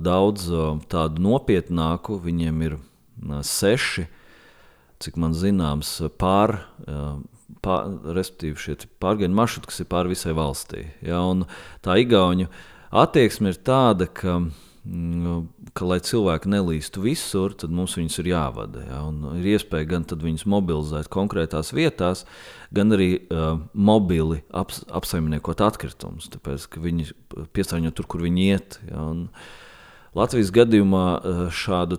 daudz 0.00 0.48
tādu 0.92 1.24
nopietnāku. 1.28 2.16
Viņiem 2.24 2.64
ir 2.64 2.78
seši, 3.44 4.08
cik 5.04 5.20
man 5.20 5.36
zināms, 5.36 5.98
pār 6.16 6.56
pār, 7.64 7.96
respektīvi 8.16 8.60
šie 8.60 8.76
pārgājienu 9.02 9.38
maršruti, 9.38 9.70
kas 9.70 9.82
ir 9.82 9.90
pāri 9.90 10.12
visai 10.14 10.34
valstī. 10.36 10.86
Ja, 11.04 11.22
tā 11.84 11.98
igauņu 12.02 12.48
attieksme 12.94 13.52
ir 13.52 13.60
tāda, 13.66 14.08
ka, 14.08 14.38
mm, 14.40 14.50
ka, 14.84 15.86
lai 15.88 15.98
cilvēki 16.04 16.50
nelīstu 16.52 17.04
visur, 17.06 17.54
tad 17.56 17.72
mums 17.74 17.96
viņus 17.98 18.20
ir 18.20 18.30
jāvada. 18.34 18.84
Ja, 18.84 19.00
ir 19.38 19.50
iespēja 19.54 19.90
gan 19.94 20.06
viņus 20.08 20.46
mobilizēt 20.50 21.10
konkrētās 21.12 21.72
vietās, 21.76 22.26
gan 22.74 22.92
arī 22.92 23.10
uh, 23.24 23.58
mobili 23.72 24.42
aps, 24.52 24.82
apsaimniekot 24.92 25.64
atkritumus, 25.64 26.28
tāpēc 26.34 26.68
ka 26.70 26.84
viņi 26.84 27.10
piesārņo 27.56 27.94
tur, 27.96 28.10
kur 28.12 28.26
viņi 28.26 28.50
iet. 28.52 28.80
Ja, 28.90 29.08
un, 29.14 29.28
uh, 29.30 29.52
Latvijas 30.14 30.52
gadījumā 30.54 31.04
eh, 31.18 31.38
šādu 31.50 31.98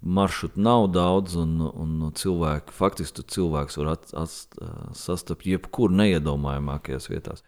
maršrutu 0.00 0.60
nav 0.64 0.86
daudz, 0.94 1.36
un, 1.40 1.58
un 1.60 2.12
cilvēki, 2.16 2.72
faktiski 2.72 3.24
cilvēks 3.34 3.76
var 3.82 3.94
at, 3.98 4.12
at, 4.16 4.60
sastapt 4.96 5.44
jebkur 5.46 5.92
neiedomājamākajās 5.92 7.10
vietās. 7.12 7.44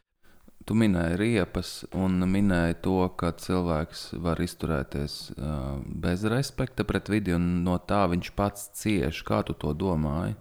Tu 0.65 0.75
minēji 0.81 1.19
riepas, 1.21 1.71
un 1.93 2.23
minēji 2.25 2.79
to, 2.87 2.97
ka 3.21 3.35
cilvēks 3.37 4.07
var 4.25 4.41
izturēties 4.41 5.17
uh, 5.35 5.75
bez 5.85 6.25
respekta 6.25 6.87
pret 6.89 7.11
vidi, 7.13 7.35
un 7.37 7.67
no 7.67 7.77
tā 7.77 8.07
viņš 8.09 8.31
pats 8.39 8.71
cieš. 8.81 9.21
Kā 9.29 9.43
tu 9.45 9.53
to 9.53 9.75
domāji? 9.77 10.39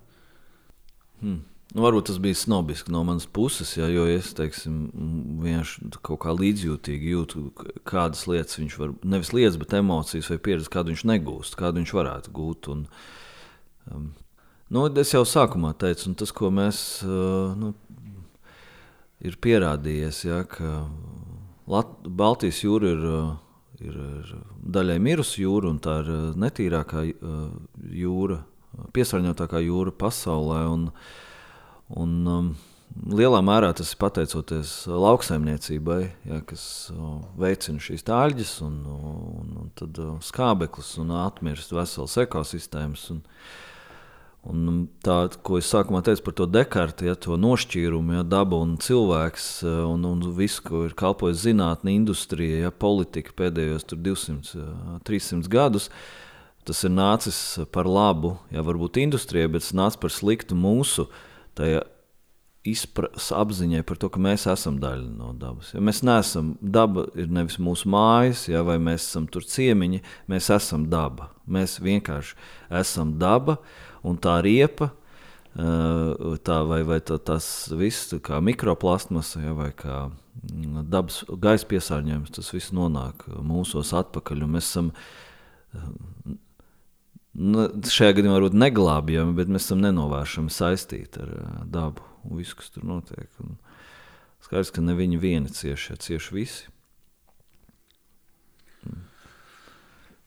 Hmm. 1.19 1.41
Nu, 1.73 1.81
varbūt 1.81 2.12
tas 2.12 2.19
bija 2.21 2.38
snobiski 2.38 2.91
no 2.93 3.01
manas 3.07 3.25
puses, 3.25 3.71
ja, 3.79 3.88
jo 3.89 4.03
es 4.05 4.29
teiksim, 4.38 4.75
vienkārši 5.41 5.88
kaut 6.05 6.19
kā 6.21 6.33
līdzjūtīgi 6.38 7.13
jūtu, 7.15 7.47
kādas 7.89 8.27
lietas 8.29 8.59
viņš 8.59 8.75
var, 8.77 8.91
nevis 9.15 9.31
lietas, 9.33 9.57
bet 9.57 9.73
emocijas 9.79 10.29
vai 10.29 10.38
pieredzi, 10.45 10.69
kādu 10.73 10.93
viņš 10.93 11.05
negūst, 11.09 11.57
kādu 11.57 11.81
viņš 11.81 11.93
varētu 11.97 12.33
gūt. 12.36 12.69
Un, 12.75 12.83
um, 13.89 14.12
nu, 14.69 14.86
es 15.01 15.15
jau 15.15 15.23
sākumā 15.25 15.73
teicu, 15.81 16.12
un 16.12 16.19
tas, 16.21 16.36
ko 16.36 16.51
mēs 16.53 16.83
uh, 17.07 17.57
nu, 17.57 17.73
ir 19.23 19.39
pierādījies, 19.43 20.23
ja, 20.27 20.43
ka 20.49 20.86
Lat 21.71 21.95
Baltijas 22.03 22.63
jūra 22.65 22.93
ir. 22.95 23.07
Uh, 23.07 23.31
ir 23.83 23.95
daļai 24.71 24.95
mirusi 25.03 25.41
jūra, 25.41 25.67
un 25.73 25.79
tā 25.83 25.97
ir 26.03 26.09
uh, 26.13 26.19
netīrākā 26.39 27.01
uh, 27.03 27.39
jūra, 27.91 28.38
piesārņotākā 28.95 29.59
jūra 29.65 29.91
pasaulē. 29.99 30.59
Un, 30.71 30.86
uh, 30.88 31.23
Un, 31.91 32.13
um, 32.25 32.47
lielā 33.13 33.41
mērā 33.45 33.71
tas 33.75 33.91
ir 33.93 33.99
pateicoties 34.01 34.71
lauksaimniecībai, 34.88 35.99
ja, 36.29 36.39
kas 36.47 36.63
uh, 36.93 37.19
veicina 37.39 37.81
šīs 37.83 38.05
tāļģes, 38.07 38.53
un, 38.65 38.79
un, 38.88 39.51
un 39.63 39.69
tad 39.77 39.99
uh, 40.01 40.15
skābeklis 40.23 40.95
un 41.03 41.13
atmirst 41.23 41.73
veselas 41.75 42.17
ekosistēmas. 42.23 43.05
Un, 43.13 43.21
Un 44.43 44.88
tā, 44.99 45.29
ko 45.39 45.56
es 45.62 45.69
sākumā 45.71 46.01
teicu 46.03 46.25
par 46.25 46.34
to 46.36 46.47
dekartu, 46.51 47.06
ja, 47.08 47.15
to 47.15 47.38
nošķīrumu, 47.39 48.17
ja, 48.17 48.23
daba 48.27 48.58
un 48.60 48.73
cilvēks, 48.84 49.45
uh, 49.63 49.77
un, 49.88 50.03
un 50.10 50.25
visu, 50.36 50.60
ko 50.65 50.82
ir 50.89 50.97
kalpojis 50.99 51.45
zinātnē, 51.45 51.93
industrija, 51.95 52.65
ja, 52.65 52.73
politika 52.75 53.32
pēdējos 53.39 53.88
200, 53.93 54.65
300 55.08 55.51
gadus, 55.53 55.88
tas 56.67 56.84
ir 56.84 56.91
nācis 56.91 57.39
par 57.71 57.88
labu, 57.88 58.36
ja 58.51 58.65
varbūt 58.67 58.99
industrijai, 59.06 59.47
bet 59.53 59.63
tas 59.63 59.77
nācis 59.79 60.01
par 60.03 60.12
sliktu 60.12 60.60
mūsu 60.60 61.08
tajā 61.56 61.86
izpratnes 62.67 63.29
apziņai 63.36 63.84
par 63.88 63.99
to, 63.99 64.10
ka 64.12 64.21
mēs 64.23 64.45
esam 64.51 64.77
daļa 64.79 65.10
no 65.17 65.32
dabas. 65.39 65.73
Ja 65.75 65.82
mēs 65.84 65.99
neesam, 66.06 66.53
daba 66.60 67.06
ir 67.19 67.32
nevis 67.32 67.60
mūsu 67.60 67.91
mājas, 67.91 68.45
ja, 68.51 68.63
vai 68.63 68.77
mēs 68.79 69.10
esam 69.10 69.27
tur 69.32 69.43
ciemiņi, 69.47 69.99
mēs 70.32 70.47
esam 70.56 70.88
daba. 70.91 71.29
Mēs 71.43 71.77
vienkārši 71.84 72.38
esam 72.79 73.17
daba 73.19 73.58
un 74.04 74.20
tā 74.22 74.38
riepa. 74.46 74.92
Tā, 75.54 76.56
vai 76.66 76.80
vai 76.82 76.98
tā, 77.06 77.20
tas 77.22 77.46
viss, 77.78 78.10
kā 78.26 78.39
mikroplastmasa, 78.42 79.44
ja, 79.44 79.52
vai 79.54 79.70
kā 79.78 80.08
mm, 80.10 80.88
dabas 80.89 81.20
gaisa 81.30 81.68
piesārņojums, 81.70 82.34
tas 82.34 82.50
viss 82.56 82.74
nonāk 82.74 83.28
mūsos 83.38 83.94
atpakaļ. 83.94 84.48
Mēs 84.50 84.72
esam 84.72 84.89
nu, 87.34 87.68
šajā 87.89 88.18
gadījumā 88.18 88.38
varbūt 88.38 88.58
neglābjami, 88.58 89.36
bet 89.38 89.52
mēs 89.52 89.68
esam 89.68 89.82
nenovēršami 89.84 90.54
saistīti 90.54 91.24
ar 91.24 91.34
uh, 91.38 91.56
dabu 91.70 92.06
un 92.24 92.39
visu, 92.39 92.58
kas 92.60 92.74
tur 92.74 92.86
notiek. 92.88 93.30
Un 93.44 93.58
skaidrs, 94.44 94.74
ka 94.74 94.84
ne 94.86 94.96
viņi 94.98 95.22
vieni 95.22 95.54
cieši, 95.54 95.98
cieši 96.02 96.38
visi. 96.38 96.72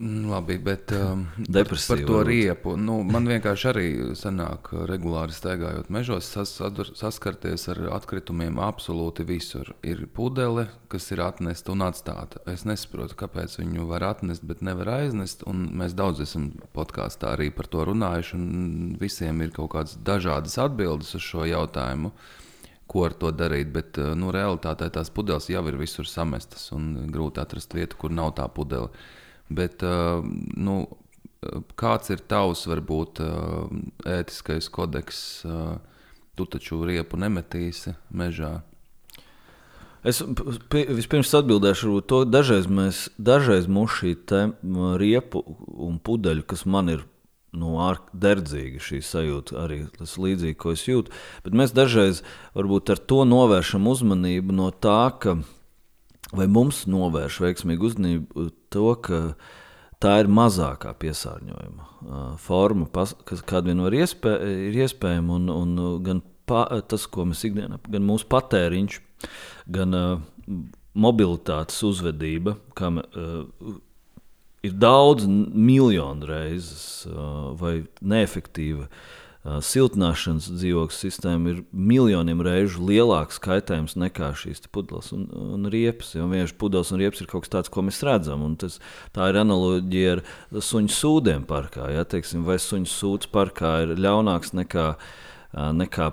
Labi, 0.01 0.59
bet 0.59 0.93
um, 1.13 1.27
par, 1.53 1.65
par 1.89 1.99
to 2.07 2.21
riepu. 2.23 2.75
Nu, 2.77 2.99
man 3.07 3.29
vienkārši 3.29 3.69
arī 3.71 3.87
sanāk, 4.19 4.69
regulāri 4.91 5.33
staigājot 5.33 5.89
mežos, 5.93 6.29
sas, 6.29 6.53
saskarties 6.99 7.69
ar 7.73 7.81
atkritumiem 7.97 8.61
absolūti 8.61 9.25
visur. 9.29 9.73
Ir 9.87 10.05
pudele, 10.13 10.69
kas 10.93 11.09
ir 11.15 11.25
atnesta 11.25 11.73
un 11.73 11.87
atstāta. 11.89 12.45
Es 12.53 12.67
nesaprotu, 12.69 13.17
kāpēc 13.25 13.57
viņu 13.63 13.89
var 13.89 14.05
atnest, 14.13 14.45
bet 14.45 14.65
nevar 14.67 14.93
aiznest. 15.01 15.47
Mēs 15.49 15.97
daudz 15.97 16.21
esam 16.27 16.51
podkāstā 16.77 17.33
arī 17.33 17.51
par 17.55 17.71
to 17.73 17.89
runājuši, 17.89 18.37
un 18.37 18.97
visiem 19.01 19.41
ir 19.45 19.55
kaut 19.57 19.73
kādas 19.79 19.97
dažādas 19.97 20.59
atbildes 20.61 21.17
uz 21.17 21.25
šo 21.25 21.49
jautājumu. 21.49 22.13
Ko 22.87 23.09
ar 23.09 23.17
to 23.19 23.33
darīt? 23.35 23.73
Bet 23.75 23.97
nu, 24.15 24.29
realitātē 24.31 24.87
tās 24.95 25.09
pudeles 25.11 25.49
jau 25.51 25.65
ir 25.67 25.79
visur 25.81 26.07
samestas 26.07 26.69
un 26.77 27.09
grūti 27.11 27.41
atrast 27.43 27.73
vietu, 27.75 27.97
kur 27.99 28.13
nav 28.15 28.37
tā 28.37 28.45
pudele. 28.47 28.93
Uh, 28.93 29.15
Bet, 29.49 29.83
nu, 30.57 30.77
kāds 31.79 32.11
ir 32.11 32.23
tavs, 32.27 32.67
varbūt, 32.71 33.23
ētiskais 34.17 34.71
kodeks? 34.73 35.21
Tu 36.37 36.45
taču 36.53 36.83
riepu 36.85 37.17
nemetīsi 37.17 37.95
mežā. 38.13 38.59
Es 40.07 40.21
vispirms 40.71 41.33
atbildēšu 41.35 42.03
to, 42.07 42.21
dažreiz, 42.29 42.69
mēs, 42.71 43.07
dažreiz 43.19 43.67
mums 43.67 43.97
šī 43.99 44.13
riepu 45.01 45.43
un 45.83 45.97
pudeļu, 45.99 46.45
kas 46.47 46.67
man 46.69 46.93
ir 46.93 47.07
nu, 47.57 47.73
derdzīga, 48.13 48.83
šī 48.83 49.01
sajūta 49.03 49.59
arī 49.65 49.81
tas 49.97 50.15
līdzīgi, 50.21 50.59
ko 50.61 50.77
es 50.77 50.85
jūtu. 50.87 51.15
Bet 51.47 51.57
mēs 51.59 51.75
dažreiz 51.75 52.23
varbūt 52.55 52.93
ar 52.95 53.03
to 53.03 53.25
novēršam 53.27 53.89
uzmanību 53.91 54.55
no 54.55 54.71
tā, 54.71 55.09
ka 55.19 55.39
vai 56.37 56.47
mums 56.51 56.85
novērš 56.91 57.41
veiksmīgu 57.45 57.91
uzmanību 57.91 58.49
to, 58.73 58.89
ka 59.05 59.21
tā 60.03 60.19
ir 60.23 60.31
mazākā 60.33 60.93
piesārņojuma 61.01 62.37
forma, 62.43 62.89
kas 63.27 63.45
kāda 63.47 63.73
vien 63.73 64.01
iespē, 64.01 64.37
ir 64.69 64.81
iespējama. 64.85 65.39
Un, 65.41 65.51
un 65.53 65.77
gan 66.05 66.23
pa, 66.49 66.67
tas, 66.89 67.07
ko 67.11 67.27
mēs 67.29 67.45
ikdienā, 67.49 67.81
gan 67.91 68.07
mūsu 68.07 68.29
patēriņš, 68.33 69.01
gan 69.75 69.97
uh, 69.97 70.15
mobilitātes 70.97 71.83
uzvedība, 71.87 72.57
kam 72.79 73.01
uh, 73.03 73.77
ir 74.67 74.77
daudz 74.81 75.27
miljonu 75.29 76.29
reizes 76.31 77.07
uh, 77.11 77.53
vai 77.59 77.81
neefektīva. 78.01 78.89
Uh, 79.47 79.61
siltināšanas 79.63 80.49
dzīvokļu 80.59 80.97
sistēma 80.97 81.53
ir 81.53 81.59
miljoniem 81.71 82.41
reižu 82.43 82.83
lielāks 82.89 83.37
kaitējums 83.45 83.95
nekā 83.95 84.33
šīs 84.35 84.65
pudeles 84.75 85.13
un, 85.15 85.29
un 85.31 85.69
riepas. 85.71 86.17
Jo 86.17 86.25
vienkārši 86.27 86.57
pudeles 86.59 86.91
un 86.91 86.99
riepas 86.99 87.23
ir 87.23 87.29
kaut 87.31 87.45
kas 87.45 87.53
tāds, 87.53 87.71
ko 87.71 87.85
mēs 87.87 88.03
redzam. 88.07 88.43
Tas, 88.59 88.81
tā 89.15 89.29
ir 89.31 89.39
analoģija 89.45 90.17
ar 90.17 90.23
suņu 90.67 90.91
sūdiem 90.97 91.45
parkā. 91.47 91.93
Ja, 91.95 92.03
teiksim, 92.03 92.43
vai 92.49 92.57
suņu 92.59 92.91
sūds 92.91 93.31
parkā 93.31 93.77
ir 93.85 93.95
ļaunāks 94.03 94.51
nekā, 94.59 94.89
nekā 95.79 96.11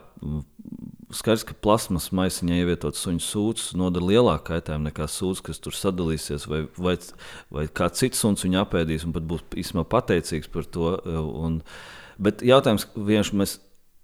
skaidrs, 1.18 1.48
ka 1.50 1.58
plasmas 1.58 2.12
maisiņā 2.14 2.60
ievietot 2.62 2.98
suņu 3.02 3.26
sūds 3.32 3.66
nodara 3.80 4.12
lielāku 4.12 4.52
kaitējumu 4.52 4.92
nekā 4.92 5.10
sūds, 5.10 5.42
kas 5.50 5.62
tur 5.64 5.74
sadalīsies, 5.78 6.46
vai, 6.50 6.64
vai, 6.78 6.96
vai 7.54 7.66
kā 7.66 7.90
cits 7.98 8.22
suns 8.22 8.46
viņu 8.46 8.62
apēdīs 8.62 9.10
un 9.10 9.18
pat 9.18 9.26
būs 9.30 9.44
īstenībā 9.58 9.90
pateicīgs 9.90 10.54
par 10.54 10.70
to. 10.70 10.96
Un, 11.42 11.60
bet 12.24 12.44
jautājums 12.46 12.88
vienkārši 12.96 13.40
mēs, 13.40 13.56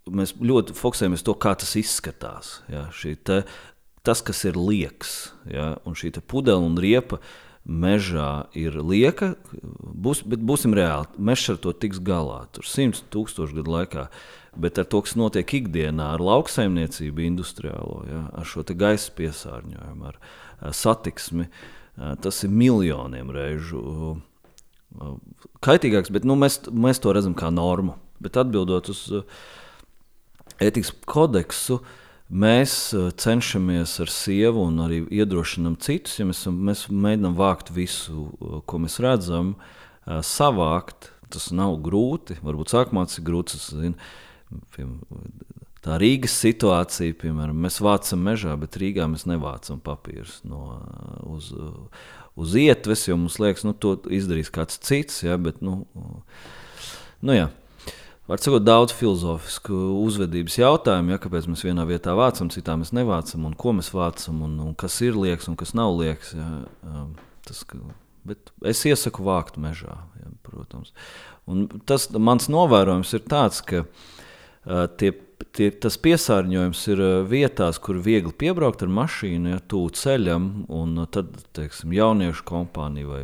mēs 0.10 0.36
ļoti 0.40 0.76
fokusējamies 0.78 1.26
to, 1.26 1.36
kā 1.40 1.56
tas 1.60 1.76
izskatās. 1.80 2.58
Ja, 2.72 2.88
te, 3.26 3.44
tas, 4.06 4.24
kas 4.26 4.44
ir 4.50 4.60
liekas, 4.60 5.32
ja, 5.50 5.76
un 5.88 5.98
šī 5.98 6.14
pudele 6.22 6.66
un 6.66 6.80
riepa 6.80 7.22
mežā 7.70 8.50
ir 8.58 8.80
lieka, 8.82 9.34
būs, 9.54 10.24
bet 10.26 10.42
būsim 10.42 10.74
reāli. 10.74 11.10
Mežs 11.22 11.52
ar 11.54 11.60
to 11.62 11.74
tiks 11.76 12.00
galā. 12.02 12.46
Tur 12.56 12.66
simts 12.66 13.04
tūkstošu 13.14 13.60
gadu 13.60 13.76
laikā. 13.76 14.06
Bet 14.60 14.80
ar 14.82 14.88
to, 14.90 15.04
kas 15.06 15.14
notiek 15.20 15.52
ikdienā, 15.60 16.14
ar 16.16 16.24
lauksaimniecību, 16.24 17.22
industriālo, 17.28 18.00
ja, 18.10 18.24
ar 18.34 18.48
šo 18.50 18.64
gaisa 18.74 19.14
piesārņojumu, 19.16 20.10
ar, 20.10 20.18
satiksmi, 20.74 21.46
tas 22.24 22.44
ir 22.44 22.50
miljoniem 22.50 23.30
reižu 23.36 23.84
kaitīgāks. 25.64 26.12
Bet, 26.16 26.26
nu, 26.26 26.40
mēs, 26.40 26.64
mēs 26.72 27.02
to 27.04 27.14
redzam 27.14 27.38
kā 27.38 27.52
normu. 27.54 28.00
Bet 28.20 28.38
atbildot 28.40 28.92
uz 28.92 29.06
ētikas 30.60 30.92
kodeksu, 31.08 31.80
uh, 31.80 31.98
Mēs 32.30 32.94
eh, 32.94 33.10
cenšamies 33.18 33.96
ar 34.04 34.12
sievu 34.14 34.68
un 34.70 34.84
arī 34.84 35.00
iedrošinām 35.18 35.80
citus, 35.82 36.20
ja 36.20 36.28
mēs, 36.30 36.44
mēs 36.46 36.84
mēģinām 36.94 37.34
vākt 37.38 37.72
visu, 37.74 38.28
eh, 38.38 38.60
ko 38.70 38.82
mēs 38.86 39.00
redzam, 39.02 39.56
savākt. 40.26 41.12
Tas 41.30 41.52
nav 41.54 41.76
grūti. 41.86 42.40
Varbūt 42.42 42.72
sākumā 42.74 43.04
tas 43.06 43.20
ir 43.20 43.26
grūti. 43.28 43.60
Tā 45.86 45.98
Rīgas 46.02 46.34
situācija, 46.42 47.14
piemēram, 47.22 47.60
mēs 47.66 47.78
vācam 47.86 48.24
mežā, 48.26 48.56
bet 48.58 48.80
Rīgā 48.82 49.06
mēs 49.06 49.28
nevācam 49.30 49.78
papīrus 49.86 50.40
no, 50.50 50.80
uz, 51.30 51.52
uz 52.34 52.56
ietves, 52.58 53.06
jo 53.06 53.20
mums 53.22 53.38
liekas, 53.38 53.62
ka 53.62 53.70
nu, 53.70 53.76
to 53.78 53.94
izdarīs 54.10 54.50
kāds 54.50 54.82
cits. 54.82 55.22
Ja, 55.28 55.38
bet, 55.38 55.62
nu, 55.62 55.84
nu, 57.22 57.38
jā. 57.38 57.52
Var 58.30 58.38
sakot, 58.38 58.62
daudz 58.62 58.94
filozofisku 58.94 59.74
uzvedības 60.04 60.60
jautājumu, 60.60 61.16
ja, 61.16 61.18
kāpēc 61.22 61.48
mēs 61.50 61.64
vienā 61.66 61.82
vietā 61.90 62.14
vācam, 62.14 62.52
citā 62.54 62.76
mēs 62.78 62.92
nevācam, 62.94 63.48
un 63.50 63.56
ko 63.58 63.74
mēs 63.74 63.90
vācam, 63.90 64.44
un, 64.46 64.52
un 64.68 64.76
kas 64.78 65.00
ir 65.02 65.18
liekas 65.18 65.50
un 65.50 65.56
kas 65.58 65.74
nav 65.74 65.96
liekas. 65.98 66.36
Ja, 66.38 66.50
um, 66.86 67.16
tas, 67.48 67.64
ka, 67.66 67.80
bet 68.30 68.52
es 68.70 68.84
iesaku 68.86 69.26
vākt 69.26 69.58
mežā, 69.58 69.96
ja, 70.22 70.30
protams. 70.46 70.94
Un 71.50 71.66
tas 71.90 72.06
mans 72.14 72.46
novērojums 72.54 73.16
ir 73.18 73.26
tāds, 73.34 73.64
ka 73.66 73.82
uh, 73.88 74.86
tie, 75.02 75.10
tie, 75.58 75.72
tas 75.74 75.98
piesārņojums 75.98 76.86
ir 76.94 77.02
uh, 77.02 77.16
vietās, 77.34 77.82
kur 77.82 77.98
viegli 77.98 78.36
piebraukt 78.46 78.86
ar 78.86 78.94
mašīnu, 78.94 79.56
ja 79.56 79.66
tuvu 79.74 79.90
ceļam, 79.98 80.52
un 80.70 81.02
uh, 81.02 81.10
tad, 81.10 81.34
teiksim, 81.58 81.98
jauniešu 81.98 82.46
kompānija 82.54 83.10
vai 83.10 83.24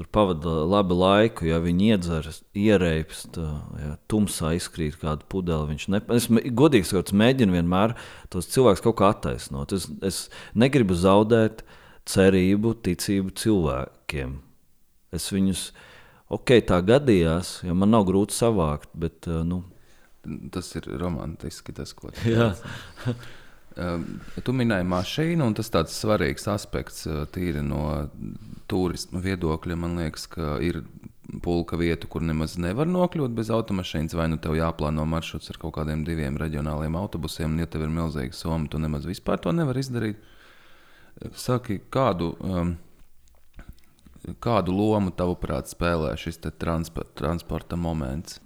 tur 0.00 0.08
pavada 0.08 0.52
labu 0.64 0.96
laiku, 0.96 1.44
ja 1.44 1.58
viņi 1.60 1.90
iedzeras, 1.92 2.38
ierēpst, 2.56 3.36
ja 3.82 3.90
tumsā 4.08 4.54
izkrīt 4.56 4.96
kādu 5.02 5.26
pudeli. 5.28 5.74
Viņš 5.74 5.84
ne, 5.92 6.00
es 6.16 6.28
godīgi 6.56 6.88
sakot, 6.88 7.12
mēģinu 7.20 7.58
vienmēr 7.58 7.92
tos 8.32 8.48
cilvēkus 8.54 8.80
kaut 8.86 8.96
kā 9.02 9.10
attaisnot. 9.12 9.74
Es, 9.76 9.90
es 10.00 10.22
negribu 10.56 10.96
zaudēt 10.96 11.66
cerību, 12.08 12.78
ticību 12.80 13.34
cilvēkiem. 13.42 14.38
Es 15.12 15.28
viņus, 15.34 15.66
ok, 16.32 16.56
tā 16.64 16.80
gadījās, 16.80 17.58
jo 17.68 17.76
man 17.76 17.92
nav 17.92 18.08
grūti 18.08 18.40
savākt, 18.40 18.88
bet, 18.96 19.28
nu, 19.44 19.66
Tas 20.52 20.66
ir 20.76 20.84
romantiski, 21.00 21.72
tas, 21.72 21.94
ko 21.96 22.10
tu 22.12 22.20
teici. 22.20 23.14
Ehm, 23.80 24.06
tu 24.44 24.52
minēji 24.56 24.86
mašīnu, 24.90 25.46
un 25.46 25.54
tas 25.56 25.70
ir 25.72 25.88
svarīgs 25.88 26.48
aspekts 26.52 27.06
eh, 27.08 27.22
tīri 27.32 27.62
no 27.64 28.10
turisma 28.70 29.22
viedokļa. 29.24 29.78
Man 29.80 29.96
liekas, 30.00 30.26
ka 30.30 30.58
ir 30.64 30.82
pulka 31.44 31.78
vieta, 31.80 32.08
kur 32.10 32.24
nemaz 32.26 32.56
nevar 32.60 32.90
nokļūt 32.90 33.34
bez 33.36 33.52
automašīnas, 33.54 34.16
vai 34.18 34.26
nu 34.32 34.40
tev 34.42 34.56
jāplāno 34.58 35.06
maršruts 35.08 35.52
ar 35.52 35.60
kaut 35.62 35.76
kādiem 35.78 36.02
diviem 36.04 36.36
reģionāliem 36.40 36.98
autobusiem, 36.98 37.54
un 37.54 37.62
ja 37.62 37.70
tev 37.70 37.86
ir 37.86 37.94
milzīga 37.94 38.36
summa, 38.36 38.68
tu 38.70 38.80
nemaz 38.82 39.06
vispār 39.08 39.40
to 39.40 39.54
nevar 39.54 39.78
izdarīt. 39.78 40.20
Saki, 41.36 41.78
kādu, 41.92 42.32
um, 42.42 42.74
kādu 44.42 44.74
lomu 44.74 45.14
tavuprāt 45.14 45.70
spēlē 45.70 46.14
šis 46.18 46.40
transporta, 46.58 47.14
transporta 47.22 47.78
moments? 47.78 48.40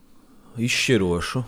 Izšķirošu. 0.61 1.45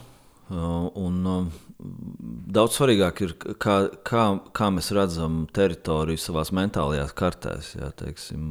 Uh, 0.47 0.87
un, 1.03 1.23
uh, 1.27 1.66
daudz 1.79 2.79
svarīgāk 2.79 3.25
ir, 3.25 3.35
kā, 3.61 3.79
kā, 4.07 4.27
kā 4.57 4.69
mēs 4.73 4.93
redzam 4.97 5.45
teritoriju 5.55 6.21
savā 6.21 6.45
mentālajās 6.57 7.13
kartēs. 7.17 7.75
Jā, 7.77 7.91
teiksim, 7.97 8.47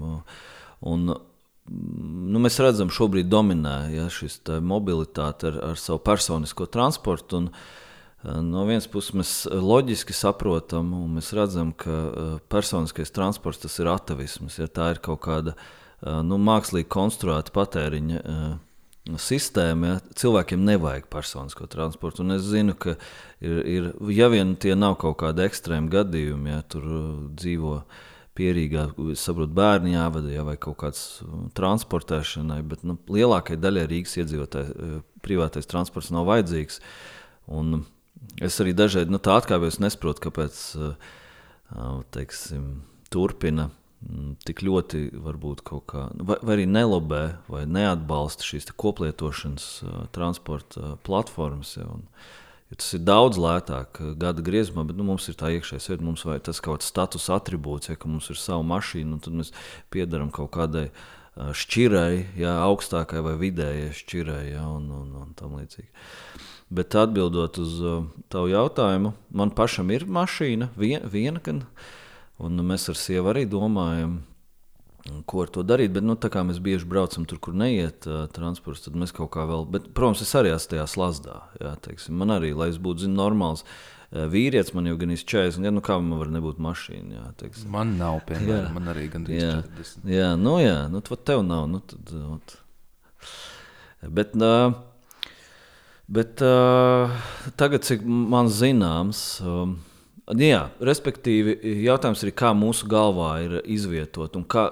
un, 0.86 1.16
nu, 1.16 2.44
mēs 2.44 2.60
redzam, 2.62 2.92
ka 2.92 3.00
šobrīd 3.00 3.32
dominē 3.32 3.78
ja, 3.96 4.06
šis 4.14 4.42
mobilitāte 4.62 5.50
ar, 5.52 5.60
ar 5.72 5.82
savu 5.82 6.04
personisko 6.06 6.70
transportu. 6.72 7.44
Un, 7.46 7.52
No 8.26 8.64
vienas 8.66 8.88
puses, 8.90 9.14
mēs 9.14 9.32
loģiski 9.46 10.16
saprotam, 10.18 10.88
un 10.98 11.20
mēs 11.20 11.28
redzam, 11.38 11.70
ka 11.78 12.40
personiskais 12.50 13.14
transports 13.14 13.78
ir 13.78 13.92
atavisms. 13.92 14.56
Ja 14.58 14.66
tā 14.66 14.88
ir 14.96 15.02
kaut 15.06 15.20
kāda 15.28 15.54
nu, 16.26 16.40
mākslīgi 16.42 16.90
konstruēta 16.90 17.54
patēriņa 17.54 18.24
sistēma, 19.06 19.88
ja, 19.90 20.00
cilvēkiem 20.18 20.64
nevajag 20.66 21.06
personisko 21.14 21.68
transportu. 21.70 22.24
Un 22.26 22.38
es 22.38 22.48
zinu, 22.50 22.74
ka 22.78 22.96
ir, 23.44 23.60
ir, 23.70 23.90
ja 24.16 24.30
vien 24.34 24.56
tie 24.58 24.74
nav 24.78 24.98
kaut 25.02 25.20
kādi 25.22 25.46
ekstrēmi 25.46 25.92
gadījumi, 25.94 26.52
ja 26.56 26.64
tur 26.70 26.88
uh, 26.90 27.04
dzīvo 27.38 27.78
pierīgā, 28.36 28.88
saprotu, 29.16 29.54
bērni 29.56 29.94
jāvada 29.94 30.34
ja, 30.34 30.46
vai 30.48 30.58
kaut 30.62 30.80
kāds 30.82 31.04
uh, 31.22 31.46
transportēšanai, 31.58 32.60
bet 32.68 32.84
nu, 32.88 32.98
lielākajai 33.14 33.62
daļai 33.62 33.86
Rīgas 33.94 34.18
iedzīvotāji 34.24 34.74
uh, 34.74 34.98
privātais 35.26 35.70
transports 35.70 36.12
nav 36.16 36.26
vajadzīgs. 36.32 36.82
Un 37.54 37.84
es 38.42 38.58
arī 38.64 38.74
dažreiz 38.74 39.12
nu, 39.12 39.22
tā 39.22 39.38
atkāpjos, 39.38 39.78
nesaprotu, 39.84 40.26
kāpēc 40.26 40.62
teiksim, 42.14 42.66
turpina 43.14 43.70
tik 44.46 44.62
ļoti 44.66 45.08
varbūt 45.24 45.64
kaut 45.66 45.86
kā, 45.90 46.06
vai, 46.14 46.38
vai 46.46 46.58
arī 46.58 46.66
nelobē 46.70 47.24
vai 47.50 47.64
neatbalsta 47.70 48.46
šīs 48.46 48.70
koplietošanas 48.78 49.68
uh, 49.86 50.00
transporta 50.16 50.82
uh, 50.82 50.98
platformas. 51.06 51.76
Ja, 51.80 51.88
un, 51.90 52.06
ja 52.70 52.78
tas 52.82 52.92
ir 52.98 53.04
daudz 53.08 53.40
lētāk 53.42 54.02
gada 54.22 54.46
griezumā, 54.46 54.86
bet 54.90 55.00
nu, 55.00 55.08
mums 55.08 55.28
ir 55.32 55.38
tā 55.40 55.52
iekšējais 55.56 55.90
vieta, 55.92 56.06
mums 56.06 56.26
ir 56.28 56.44
tas 56.46 56.62
kaut 56.62 56.82
kāds 56.82 56.92
status 56.94 57.28
attribūts, 57.34 57.92
ja, 57.92 57.98
ka 58.00 58.12
mums 58.12 58.30
ir 58.34 58.42
sava 58.42 58.66
mašīna, 58.76 59.18
un 59.18 59.26
tad 59.26 59.38
mēs 59.42 59.54
piedaram 59.94 60.30
kaut 60.34 60.54
kādai 60.54 60.88
uh, 60.92 61.50
šķirai, 61.58 62.38
ja, 62.42 62.60
augstākai 62.68 63.26
vai 63.26 63.36
vidējai 63.42 63.90
šķirai 64.04 64.46
ja, 64.52 64.70
un, 64.70 64.90
un, 65.02 65.12
un 65.24 65.36
tam 65.40 65.58
līdzīgi. 65.58 65.90
Bet 66.76 66.98
atbildot 66.98 67.58
uz 67.62 67.78
uh, 67.82 68.02
tavu 68.34 68.54
jautājumu, 68.54 69.14
man 69.34 69.54
pašam 69.54 69.90
ir 69.94 70.06
mašīna, 70.10 70.74
vien, 70.78 71.06
viena, 71.10 71.42
gan, 71.46 71.66
uh, 71.66 71.94
Un 72.44 72.60
mēs 72.68 72.90
ar 72.92 72.98
sievu 73.00 73.32
arī 73.32 73.46
domājam, 73.48 74.18
ko 75.30 75.44
ar 75.46 75.52
to 75.54 75.64
darīt. 75.68 75.94
Bet, 75.96 76.06
nu, 76.06 76.18
tā 76.20 76.32
kā 76.34 76.44
mēs 76.46 76.60
bieži 76.64 76.88
braucam 76.90 77.28
tur, 77.30 77.40
kur 77.44 77.56
neiet 77.58 78.08
uh, 78.10 78.26
transports, 78.36 78.86
tad 78.88 78.98
mēs 79.00 79.14
kaut 79.16 79.32
kā 79.36 79.46
vēl. 79.48 79.68
Bet, 79.72 79.92
protams, 79.96 80.24
es 80.26 80.34
arī 80.38 80.52
esmu 80.56 80.74
tajā 80.74 80.88
slazdā. 80.92 81.42
Jā, 81.62 81.76
teiksim, 81.86 82.18
man 82.20 82.34
arī, 82.36 82.52
lai 82.58 82.72
es 82.74 82.82
būtu 82.82 83.06
zin, 83.06 83.16
normāls. 83.18 83.64
Uh, 83.64 84.26
vīrietis 84.32 84.74
man 84.76 84.90
jau 84.90 84.98
gan 85.00 85.14
ir 85.14 85.22
40, 85.22 85.64
gan 85.66 85.78
nu, 85.78 85.84
kā 85.86 85.98
man 86.02 86.20
var 86.22 86.34
nebūt 86.34 86.60
mašīna. 86.64 87.20
Jā, 87.20 87.26
teiksim. 87.40 87.72
man 87.74 87.96
nav, 88.00 88.22
piemēram, 88.28 88.68
jā. 88.68 88.76
man 88.76 88.92
arī 88.94 89.08
gan 89.14 89.30
jā. 89.32 89.56
40. 89.70 90.12
Jā, 90.12 90.30
nu 90.40 90.58
jā, 90.62 90.78
nu 90.92 91.02
tev 91.06 91.46
nav. 91.46 91.70
Nu, 91.72 91.82
tad, 91.86 92.14
ot. 92.36 92.58
Bet, 94.06 94.36
uh, 94.38 94.76
bet 96.12 96.44
uh, 96.46 97.14
tagad, 97.58 97.86
cik 97.88 98.06
man 98.06 98.52
zināms, 98.54 99.26
um, 99.46 99.80
Jā, 100.26 100.64
respektīvi, 100.82 101.60
jautājums 101.86 102.24
ir, 102.26 102.32
kā 102.34 102.50
mūsu 102.58 102.88
galvā 102.90 103.36
ir 103.44 103.60
izvietot 103.70 104.34
un 104.40 104.46
kā, 104.50 104.64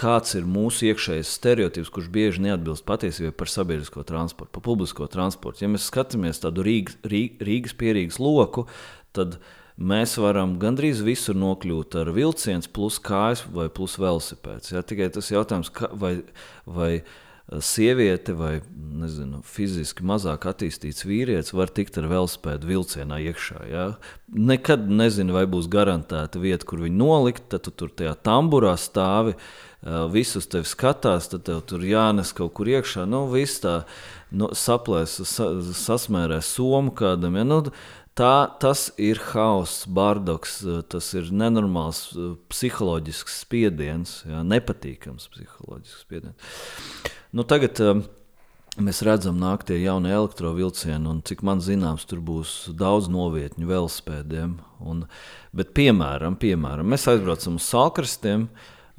kāds 0.00 0.34
ir 0.34 0.48
mūsu 0.48 0.88
iekšējais 0.88 1.30
stereotips, 1.36 1.92
kurš 1.92 2.08
bieži 2.10 2.42
neatbilst 2.48 2.86
patiesībai 2.88 3.30
par 3.36 3.52
sabiedrisko 3.52 4.02
transportu, 4.08 4.50
par 4.56 4.64
publisko 4.66 5.06
transportu. 5.12 5.62
Ja 5.62 5.70
mēs 5.70 5.86
skatāmies 5.90 6.42
tādu 6.42 6.64
Rīgas, 6.66 6.98
Rīgas 7.06 7.76
pierīgas 7.78 8.18
loku, 8.18 8.66
tad 9.14 9.38
mēs 9.78 10.16
varam 10.20 10.58
gandrīz 10.60 11.04
visur 11.06 11.38
nokļūt 11.38 12.00
ar 12.02 12.10
vilcienu, 12.16 12.66
plus 12.74 12.98
kājas 12.98 13.44
vai 13.54 13.68
plus 13.70 14.00
velosipēds. 14.02 14.74
Ja? 14.74 14.82
Tikai 14.82 15.12
tas 15.14 15.30
jautājums, 15.30 15.70
ka, 15.70 15.92
vai, 15.94 16.16
vai 16.66 16.92
sieviete 17.58 18.34
vai 18.38 18.60
nezinu, 19.00 19.40
fiziski 19.46 20.04
mazāk 20.06 20.46
attīstīts 20.50 21.06
vīrietis 21.06 21.54
var 21.56 21.72
tikt 21.74 21.98
ar 21.98 22.08
velospēdu 22.10 22.68
vilcienā 22.68 23.20
iekšā. 23.30 23.62
Ja? 23.70 23.86
Nekad 24.30 24.86
nezinu, 24.90 25.34
vai 25.36 25.46
būs 25.50 25.70
garantēta 25.72 26.42
vieta, 26.42 26.66
kur 26.68 26.84
viņu 26.84 27.00
nolikt. 27.00 27.48
Tad 27.50 27.66
tu 27.66 27.74
tur 27.74 27.92
tajā 27.96 28.14
tamburā 28.26 28.76
stāvi, 28.78 29.36
visus 30.12 30.46
tevi 30.50 30.68
skatās, 30.68 31.30
tad 31.32 31.46
tev 31.48 31.62
tur 31.66 31.86
jānes 31.86 32.34
kaut 32.36 32.54
kur 32.58 32.70
iekšā. 32.70 33.06
Nu, 33.08 33.24
viss 33.32 33.62
tā 33.64 33.80
nu, 34.30 34.52
saplēs, 34.54 35.20
sa, 35.26 35.52
sasmērē 35.58 36.42
somu 36.44 36.94
kādam. 36.94 37.40
Ja? 37.40 37.48
Nu, 37.48 37.64
Tā, 38.20 38.50
tas 38.60 38.90
ir 39.00 39.16
hauss, 39.30 39.86
bardoks, 39.88 40.58
tas 40.92 41.06
ir 41.16 41.30
nenormāls 41.32 42.10
psiholoģisks 42.52 43.38
spiediens, 43.46 44.16
jā, 44.28 44.42
nepatīkams 44.44 45.30
psiholoģisks 45.30 46.02
spiediens. 46.02 47.14
Nu, 47.30 47.44
tagad 47.46 47.78
um, 47.84 48.02
mēs 48.82 49.04
redzam, 49.06 49.38
nāk 49.38 49.62
tie 49.68 49.76
jaunie 49.78 50.10
elektrovielcieni, 50.16 51.06
un 51.06 51.20
cik 51.26 51.44
man 51.46 51.62
zināms, 51.62 52.06
tur 52.10 52.22
būs 52.26 52.72
daudz 52.74 53.06
novietņu 53.12 53.68
velospēdiem. 53.70 54.56
Un, 54.82 55.04
bet, 55.54 55.70
piemēram, 55.76 56.38
piemēram, 56.40 56.90
mēs 56.90 57.06
aizbraucam 57.10 57.60
uz 57.60 57.68
Salkrastiem. 57.70 58.48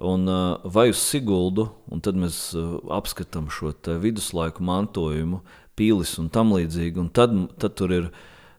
Un, 0.01 0.23
uh, 0.25 0.63
vai 0.65 0.87
uz 0.89 0.97
Siguldu, 0.97 1.67
un 1.93 1.99
tad 2.01 2.17
mēs 2.17 2.37
uh, 2.57 2.79
apskatām 2.95 3.51
šo 3.53 3.69
viduslaiku 4.01 4.63
mantojumu, 4.65 5.43
pīlis 5.77 6.15
un 6.21 6.31
tam 6.33 6.55
līdzīgi. 6.55 6.97
Un 7.03 7.11
tad, 7.13 7.35
tad 7.61 7.75
tur 7.77 7.93
ir 7.93 8.07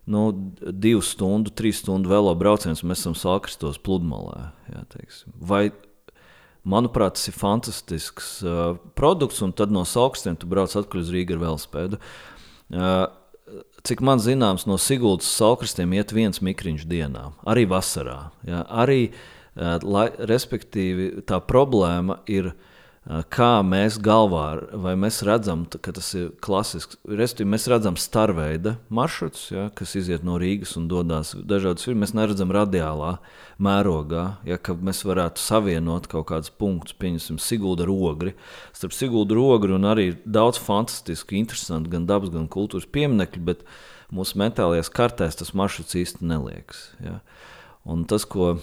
nu, 0.06 0.28
divu 0.60 1.02
stundu, 1.02 1.50
trīs 1.50 1.80
stundu 1.82 2.12
velo 2.12 2.34
brauciens, 2.38 2.84
un 2.84 2.92
mēs 2.92 3.02
esam 3.02 3.16
Sākristos 3.18 3.80
pludmalē. 3.82 4.52
Jā, 4.70 4.84
teiksim. 4.94 5.34
vai, 5.40 5.64
manuprāt, 6.68 7.16
tas 7.18 7.28
ir 7.30 7.36
fantastisks 7.36 8.30
uh, 8.46 8.76
produkts, 8.98 9.42
un 9.44 9.54
tad 9.56 9.72
no 9.74 9.84
Sākristiem 9.88 10.38
tu 10.38 10.48
brauc 10.50 10.72
atpakaļ 10.72 11.02
uz 11.02 11.12
Rīgas 11.14 11.38
ar 11.38 11.44
velospēdu. 11.46 12.00
Uh, 12.72 13.04
Cik 13.82 14.00
man 14.06 14.20
zināms, 14.22 14.64
no 14.70 14.78
Siguldas 14.78 15.28
Sākristiem 15.34 15.92
iet 15.98 16.14
viens 16.14 16.38
mikriņš 16.44 16.86
dienā, 16.88 17.32
arī 17.50 17.66
vasarā. 17.68 18.30
Jā, 18.46 18.62
arī 18.70 19.00
uh, 19.10 19.76
lai, 19.82 20.06
respektīvi, 20.30 21.24
tā 21.28 21.42
problēma 21.42 22.20
ir, 22.30 22.52
kā 23.03 23.50
mēs 23.66 23.96
galvā, 23.98 24.62
vai 24.78 24.92
mēs 25.00 25.24
redzam, 25.26 25.64
ka 25.66 25.90
tas 25.94 26.12
ir 26.14 26.28
klasisks, 26.44 27.00
respektīvi, 27.03 27.50
mēs 27.50 27.66
redzam 27.70 27.96
starveida 27.98 28.76
maršruts, 28.94 29.48
ja, 29.50 29.64
kas 29.74 29.96
iziet 29.98 30.22
no 30.26 30.36
Rīgas 30.38 30.76
un 30.78 30.86
dodas 30.90 31.32
dažādas 31.34 31.88
virsmas. 31.88 32.12
Mēs 32.12 32.14
neredzam 32.14 32.55
radiālā 32.55 33.16
mērogā, 33.62 34.24
ja, 34.46 34.59
ka 34.59 34.76
mēs 34.78 35.03
varētu 35.09 35.42
savienot 35.42 36.07
kaut 36.12 36.28
kādus 36.30 36.55
punktus, 36.55 36.94
pieņemsim, 37.03 37.40
Sigulda 37.42 37.88
rogri. 37.90 38.36
Starp 38.76 38.94
Sigulda 38.94 39.34
rogri 39.38 39.74
un 39.74 39.88
arī 39.90 40.12
daudz 40.22 40.62
fantastiski, 40.62 41.40
interesanti 41.42 41.90
gan 41.90 42.07
dabas, 42.07 42.30
gan 42.30 42.46
kultūras 42.46 42.86
pieminekļi, 42.86 43.42
bet 43.50 43.66
mūsu 44.14 44.38
mentālajās 44.38 44.92
kartēs 44.94 45.42
tas 45.42 45.55
maršruts 45.59 45.98
īsti 45.98 46.30
neliekas. 46.30 46.86
Ja. 47.03 47.18
Un 47.82 48.07
tas, 48.07 48.22
ko 48.30 48.61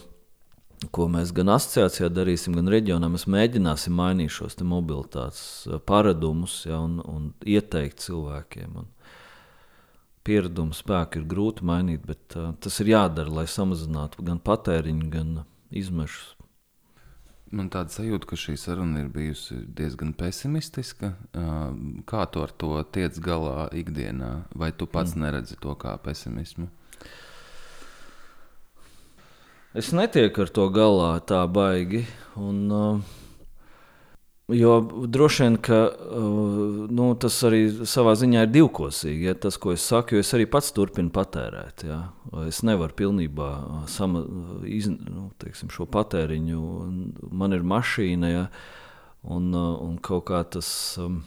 ko 0.96 1.08
mēs 1.12 1.34
gan 1.36 1.52
asociācijā 1.52 2.08
darīsim, 2.14 2.56
gan 2.56 2.72
reģionā, 2.72 3.10
mēs 3.12 3.28
mēģināsim 3.32 3.96
mainīt 4.00 4.32
šos 4.36 4.58
mobilitātes 4.64 5.44
eh, 5.68 5.80
paradumus 5.80 6.62
ja, 6.70 6.80
un, 6.80 7.00
un 7.04 7.30
ieteikt 7.44 8.06
cilvēkiem. 8.06 8.80
Un 8.80 8.90
pieradumu 10.30 10.76
spēku 10.76 11.20
ir 11.20 11.30
grūti 11.30 11.66
mainīt, 11.66 12.04
bet 12.06 12.36
uh, 12.38 12.52
tas 12.62 12.76
ir 12.84 12.94
jādara, 12.94 13.32
lai 13.40 13.48
samazinātu 13.50 14.24
gan 14.28 14.42
patēriņu, 14.44 15.08
gan 15.14 15.32
izmešus. 15.72 16.36
Man 17.50 17.72
tāda 17.74 17.90
sajūta, 17.90 18.28
ka 18.30 18.38
šī 18.38 18.54
saruna 18.62 19.02
ir 19.02 19.08
bijusi 19.10 19.56
diezgan 19.74 20.12
pesimistiska. 20.14 21.16
Uh, 21.34 21.72
kā 22.06 22.28
tu 22.30 22.44
ar 22.46 22.54
to 22.54 22.76
tiec 22.94 23.18
galā 23.26 23.72
ikdienā? 23.74 24.44
Vai 24.54 24.70
tu 24.70 24.86
pats 24.86 25.16
mm. 25.16 25.24
neredzi 25.24 25.58
to 25.64 25.74
kā 25.82 25.96
pesimismu? 26.04 26.70
Es 29.78 29.92
netieku 29.94 30.48
ar 30.48 30.50
to 30.50 30.66
galā 30.74 31.14
tā 31.30 31.44
baigi. 31.46 32.06
Un, 32.40 32.62
uh, 32.74 33.18
Jo 34.50 34.80
droši 35.06 35.44
vien, 35.44 35.56
ka 35.62 35.78
uh, 35.86 36.88
nu, 36.90 37.12
tas 37.22 37.36
arī 37.46 37.68
savā 37.86 38.16
ziņā 38.18 38.48
ir 38.48 38.50
divkosīgi. 38.50 39.28
Ja, 39.28 39.36
tas, 39.38 39.60
ko 39.62 39.76
es 39.76 39.86
saku, 39.86 40.18
jo 40.18 40.24
es 40.26 40.34
arī 40.34 40.48
pats 40.50 40.72
turpinu 40.74 41.14
patērēt. 41.14 41.84
Ja. 41.86 42.00
Es 42.48 42.64
nevaru 42.66 42.98
pilnībā 42.98 43.50
sama, 43.94 44.24
iz, 44.66 44.90
nu, 44.90 45.28
teiksim, 45.42 45.70
šo 45.74 45.86
patēriņu. 45.94 46.62
Man 47.30 47.54
ir 47.54 47.62
mašīna, 47.62 48.32
ja, 48.34 48.44
un, 49.22 49.54
un 49.54 50.00
kaut 50.02 50.26
kā 50.32 50.42
tas. 50.58 50.72
Um, 50.98 51.22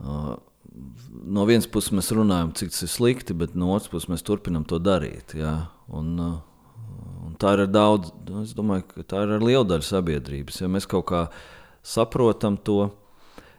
no 0.00 1.46
vienas 1.46 1.70
puses 1.70 1.94
mēs 1.94 2.10
runājam, 2.16 2.56
cik 2.58 2.74
tas 2.74 2.88
ir 2.88 2.90
slikti, 2.90 3.38
bet 3.38 3.54
no 3.54 3.70
otras 3.76 3.92
puses 3.92 4.10
mēs 4.10 4.26
turpinām 4.26 4.66
to 4.66 4.82
darīt. 4.82 5.38
Jā. 5.38 5.60
Un, 5.96 6.10
un 7.26 7.36
tā 7.40 7.54
ir 7.56 7.64
ar 7.66 7.70
daudz, 7.72 8.12
es 8.42 8.54
domāju, 8.56 8.86
ka 8.92 9.06
tā 9.12 9.22
ir 9.26 9.36
ar 9.36 9.44
lielu 9.44 9.66
daļu 9.68 9.86
sabiedrības. 9.86 10.60
Ja 10.62 10.70
mēs 10.70 10.88
kaut 10.90 11.08
kā 11.10 11.22
saprotam 11.86 12.58
to, 12.62 12.90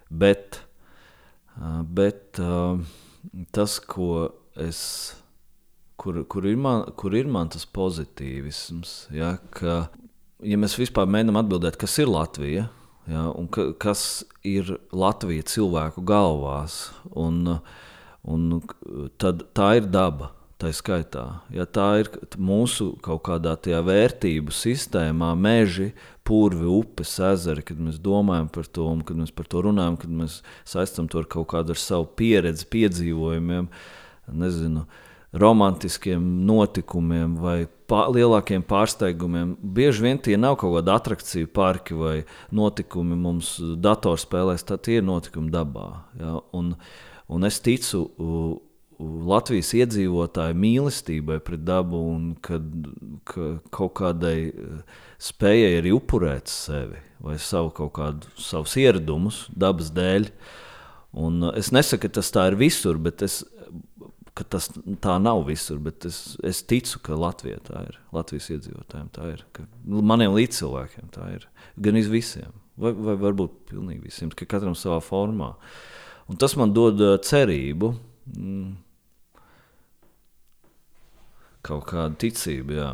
bet, 0.10 0.62
bet 1.92 2.40
tas, 3.56 3.80
ko 3.80 4.30
es. 4.60 4.84
Kur, 6.02 6.24
kur, 6.26 6.48
ir 6.50 6.56
man, 6.58 6.88
kur 6.98 7.14
ir 7.14 7.28
man 7.30 7.52
tas 7.54 7.68
pozitīvisms? 7.70 9.12
Ja, 9.14 9.36
ka, 9.54 9.84
ja 10.42 10.58
mēs 10.58 10.74
vispār 10.80 11.06
mēģinām 11.06 11.38
atbildēt, 11.44 11.78
kas 11.78 12.00
ir 12.02 12.10
Latvija, 12.10 12.64
Ja, 13.10 13.32
un 13.34 13.48
ka, 13.50 13.72
kas 13.82 14.24
ir 14.46 14.76
Latvija 14.94 15.46
cilvēku 15.50 16.04
galvās? 16.06 16.92
Un, 17.18 17.58
un 18.22 18.46
tad, 19.22 19.48
tā 19.58 19.74
ir 19.80 19.90
daba. 19.90 20.32
Tā 20.62 20.70
skaitā. 20.78 21.24
Ja 21.50 21.66
tā 21.66 21.88
ir 22.04 22.10
mūsu 22.38 22.92
kaut 23.02 23.24
kādā 23.26 23.56
tajā 23.58 23.80
vērtību 23.82 24.54
sistēmā, 24.54 25.32
meži, 25.34 25.88
purvi, 26.28 26.68
upes, 26.70 27.16
ezeri, 27.32 27.64
kad 27.66 27.80
mēs 27.82 27.98
domājam 27.98 28.52
par 28.54 28.70
to, 28.70 28.86
kad 29.08 29.18
mēs 29.18 29.34
par 29.34 29.50
to 29.50 29.64
runājam, 29.66 29.98
kad 30.04 30.14
mēs 30.20 30.36
saistām 30.70 31.10
to 31.10 31.24
ar 31.24 31.26
kaut 31.34 31.50
kādu 31.56 31.74
ar 31.74 31.82
savu 31.82 32.06
pieredzi, 32.14 32.70
piedzīvojumiem, 32.78 33.72
nezinu, 34.38 34.86
romantiskiem 35.34 36.22
notikumiem 36.46 37.38
vai 37.42 37.58
pā, 37.90 38.06
lielākiem 38.14 38.62
pārsteigumiem. 38.68 39.56
Bieži 39.58 40.06
vien 40.06 40.22
tie 40.22 40.38
nav 40.38 40.60
kaut 40.62 40.78
kādi 40.78 40.94
attrakciju 40.94 41.50
parki 41.58 41.98
vai 41.98 42.18
notikumi 42.54 43.18
mums 43.18 43.56
datorspēlēs, 43.82 44.68
tad 44.70 44.86
tie 44.86 45.02
ir 45.02 45.08
notikumi 45.10 45.50
dabā. 45.50 45.88
Ja? 46.22 46.38
Un, 46.54 46.76
un 47.32 47.50
es 47.50 47.58
ticu 47.66 48.12
Latvijas 49.02 49.72
iedzīvotāju 49.78 50.58
mīlestībai 50.62 51.40
pret 51.46 51.64
dabu 51.66 52.00
un 52.12 52.32
kad, 52.44 52.66
ka 53.28 53.54
kaut 53.74 53.96
kādai 54.02 54.52
spējai 55.22 55.80
arī 55.80 55.94
upurēt 55.96 56.52
sevi 56.52 57.02
vai 57.22 57.38
savu 57.42 57.72
kaut 57.78 57.94
kādus 57.98 58.50
savus 58.50 58.76
ieradumus 58.82 59.46
dabas 59.54 59.92
dēļ. 59.94 60.30
Un 61.22 61.50
es 61.58 61.74
nesaku, 61.76 62.06
ka 62.06 62.20
tas 62.20 62.32
tā 62.34 62.48
ir 62.52 62.60
visur, 62.62 63.02
bet 63.02 63.26
es 63.26 63.42
tas 64.50 64.70
tā 65.04 65.18
nav 65.22 65.44
visur, 65.48 65.80
es, 66.08 66.20
es 66.44 66.62
ticu, 66.64 67.00
ka 67.06 67.18
Latvijā 67.20 67.60
tā 67.68 67.84
ir. 67.90 67.98
Latvijas 68.16 68.50
iedzīvotājiem 68.56 69.10
tā 69.14 69.28
ir. 69.34 69.44
Maniem 69.86 70.34
līdzcilvēkiem 70.36 71.12
tā 71.14 71.28
ir. 71.36 71.48
Gan 71.82 72.00
iz 72.00 72.10
visiem, 72.12 72.54
vai, 72.80 72.94
vai 72.96 73.18
varbūt 73.20 73.58
pilnīgi 73.72 74.06
visiem, 74.08 74.32
ka 74.32 74.48
katram 74.50 74.76
savā 74.78 75.02
formā. 75.04 75.54
Un 76.32 76.40
tas 76.40 76.56
man 76.60 76.74
dod 76.74 77.02
uh, 77.04 77.18
cerību, 77.22 77.92
mm, 78.32 78.72
kaut 81.66 81.88
kādu 81.92 82.20
ticību. 82.26 82.78
Jā. 82.78 82.92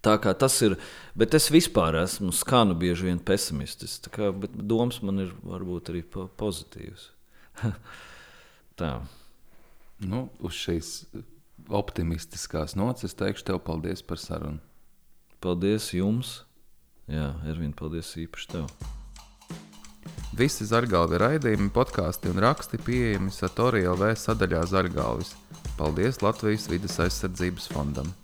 Tā 0.00 0.16
kā 0.22 0.32
tas 0.32 0.54
ir, 0.64 0.78
bet 1.18 1.34
es 1.36 1.50
vispār 1.52 1.98
esmu 2.00 2.32
skanu 2.32 2.76
bieži 2.78 3.10
vien 3.10 3.20
pesimistisks. 3.20 4.20
Bet 4.40 4.54
domas 4.56 5.02
man 5.04 5.26
ir 5.26 5.34
varbūt 5.44 5.92
arī 5.92 6.04
pozitīvas. 6.10 7.10
tā. 8.80 8.94
Nu, 10.00 10.28
uz 10.40 10.56
šīs 10.56 10.94
optimistiskās 11.68 12.72
nots 12.78 13.04
es 13.04 13.16
teikšu 13.18 13.50
tev 13.50 13.60
paldies 13.66 14.00
par 14.02 14.22
sarunu. 14.22 14.62
Paldies 15.44 15.92
jums! 15.96 16.40
Jā, 17.10 17.34
Ervīna, 17.48 17.76
paldies 17.76 18.14
īpaši 18.20 18.54
tev! 18.54 18.99
Visi 20.36 20.64
zargāli 20.68 21.18
raidījumi, 21.20 21.72
podkāsti 21.74 22.30
un 22.32 22.40
raksti 22.44 22.80
pieejami 22.86 23.32
Satorija 23.34 23.92
LV 23.96 24.14
sadaļā 24.22 24.62
Zargālis. 24.70 25.34
Paldies 25.80 26.22
Latvijas 26.24 26.68
vidas 26.70 27.00
aizsardzības 27.02 27.68
fondam! 27.74 28.14